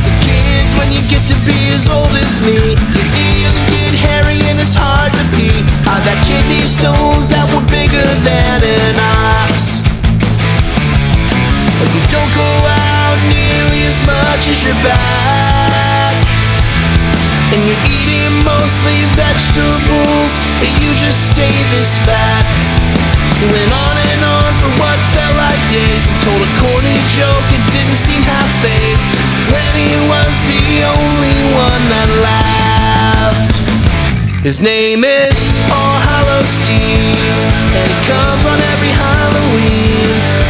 He 0.08 0.14
kids, 0.24 0.72
when 0.80 0.88
you 0.94 1.02
get 1.12 1.28
to 1.28 1.36
be 1.44 1.58
as 1.76 1.90
old 1.90 2.16
as 2.16 2.40
me, 2.40 2.56
your 2.96 3.10
ears 3.36 3.60
get 3.68 3.92
hairy 4.08 4.40
and 4.48 4.56
it's 4.56 4.78
hard 4.78 5.12
to 5.12 5.24
pee. 5.36 5.66
I've 5.84 6.06
had 6.08 6.22
kidney 6.24 6.64
stones 6.64 7.28
that 7.34 7.44
were 7.52 7.66
bigger 7.68 8.08
than 8.24 8.64
an 8.64 8.96
ox. 9.04 9.84
But 11.76 11.90
you 11.92 12.04
don't 12.08 12.34
go 12.38 12.52
out 12.72 13.20
nearly 13.28 13.84
as 13.84 14.00
much 14.08 14.48
as 14.48 14.64
you're 14.64 14.80
back. 14.86 15.87
And 17.58 17.66
you're 17.66 17.86
eating 17.90 18.46
mostly 18.46 19.02
vegetables, 19.18 20.38
but 20.62 20.70
you 20.78 20.94
just 21.02 21.34
stay 21.34 21.50
this 21.74 21.90
fat. 22.06 22.46
He 23.42 23.50
went 23.50 23.74
on 23.74 23.96
and 23.98 24.22
on 24.30 24.52
for 24.62 24.70
what 24.78 24.98
felt 25.10 25.34
like 25.42 25.58
days 25.66 26.06
and 26.06 26.18
told 26.22 26.38
a 26.38 26.52
corny 26.62 27.02
joke 27.18 27.46
it 27.50 27.66
didn't 27.74 27.98
seem 27.98 28.22
half 28.30 28.46
faced 28.62 29.10
when 29.50 29.72
he 29.74 29.90
was 30.06 30.34
the 30.46 30.86
only 30.86 31.38
one 31.58 31.84
that 31.98 32.10
laughed. 32.22 33.58
His 34.46 34.62
name 34.62 35.02
is 35.02 35.34
All 35.74 35.98
Hallows 35.98 36.54
Steve, 36.62 37.42
and 37.74 37.90
he 37.90 37.98
comes 38.06 38.46
on 38.46 38.62
every 38.70 38.94
Halloween. 38.94 40.47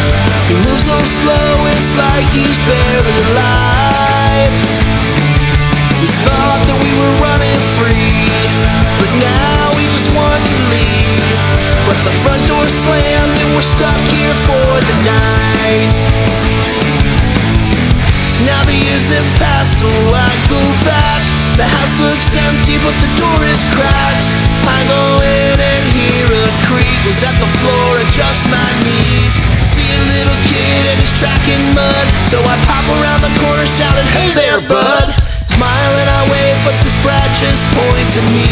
But 22.88 22.96
the 23.04 23.12
door 23.20 23.44
is 23.44 23.60
cracked. 23.76 24.32
I 24.64 24.80
go 24.88 25.20
in 25.20 25.60
and 25.60 25.84
hear 25.92 26.24
a 26.24 26.48
creak. 26.72 26.88
Was 27.04 27.20
that 27.20 27.36
the 27.36 27.52
floor 27.60 28.00
or 28.00 28.08
just 28.16 28.48
my 28.48 28.72
knees? 28.88 29.36
See 29.76 29.84
a 29.84 30.02
little 30.08 30.40
kid 30.48 30.88
and 30.88 30.96
he's 31.04 31.12
tracking 31.20 31.60
mud. 31.76 32.08
So 32.32 32.40
I 32.40 32.56
pop 32.64 32.88
around 32.96 33.28
the 33.28 33.34
corner 33.44 33.68
shouting, 33.68 34.08
Hey 34.16 34.32
there, 34.32 34.64
bud! 34.72 35.12
Smile 35.52 35.94
and 36.00 36.08
I 36.08 36.22
wave, 36.32 36.64
but 36.64 36.80
this 36.80 36.96
brat 37.04 37.28
just 37.36 37.68
points 37.76 38.16
at 38.16 38.24
me. 38.32 38.48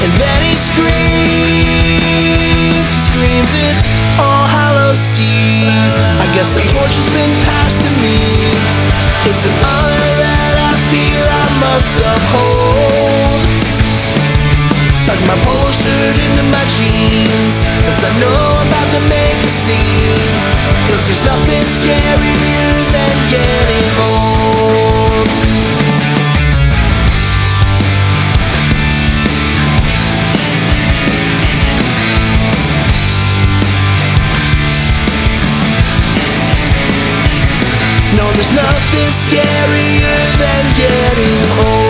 And 0.00 0.12
then 0.16 0.40
he 0.40 0.56
screams, 0.56 1.68
he 2.88 3.00
screams, 3.04 3.52
it's 3.68 3.84
All 4.16 4.48
Hallows 4.48 4.96
Steve. 4.96 5.92
I 6.24 6.26
guess 6.32 6.56
the 6.56 6.64
torch 6.72 6.94
has 6.96 7.08
been 7.12 7.34
passed 7.44 7.76
to 7.84 7.90
me. 8.00 8.16
It's 9.28 9.44
an 9.44 9.52
must 11.80 11.96
uphold. 12.12 13.40
Tuck 15.06 15.20
my 15.24 15.36
polo 15.44 15.70
shirt 15.72 16.16
into 16.20 16.44
my 16.52 16.64
jeans 16.76 17.56
Cause 17.88 18.04
I 18.04 18.12
know 18.20 18.36
I'm 18.36 18.68
about 18.68 18.88
to 18.94 19.00
make 19.08 19.40
a 19.40 19.52
scene 19.64 20.36
Cause 20.86 21.06
there's 21.06 21.24
nothing 21.24 21.64
scarier 21.64 22.68
than 22.92 23.16
getting 23.32 23.59
there's 38.92 39.02
nothing 39.02 39.10
scarier 39.10 40.38
than 40.38 40.74
getting 40.76 41.50
old 41.66 41.89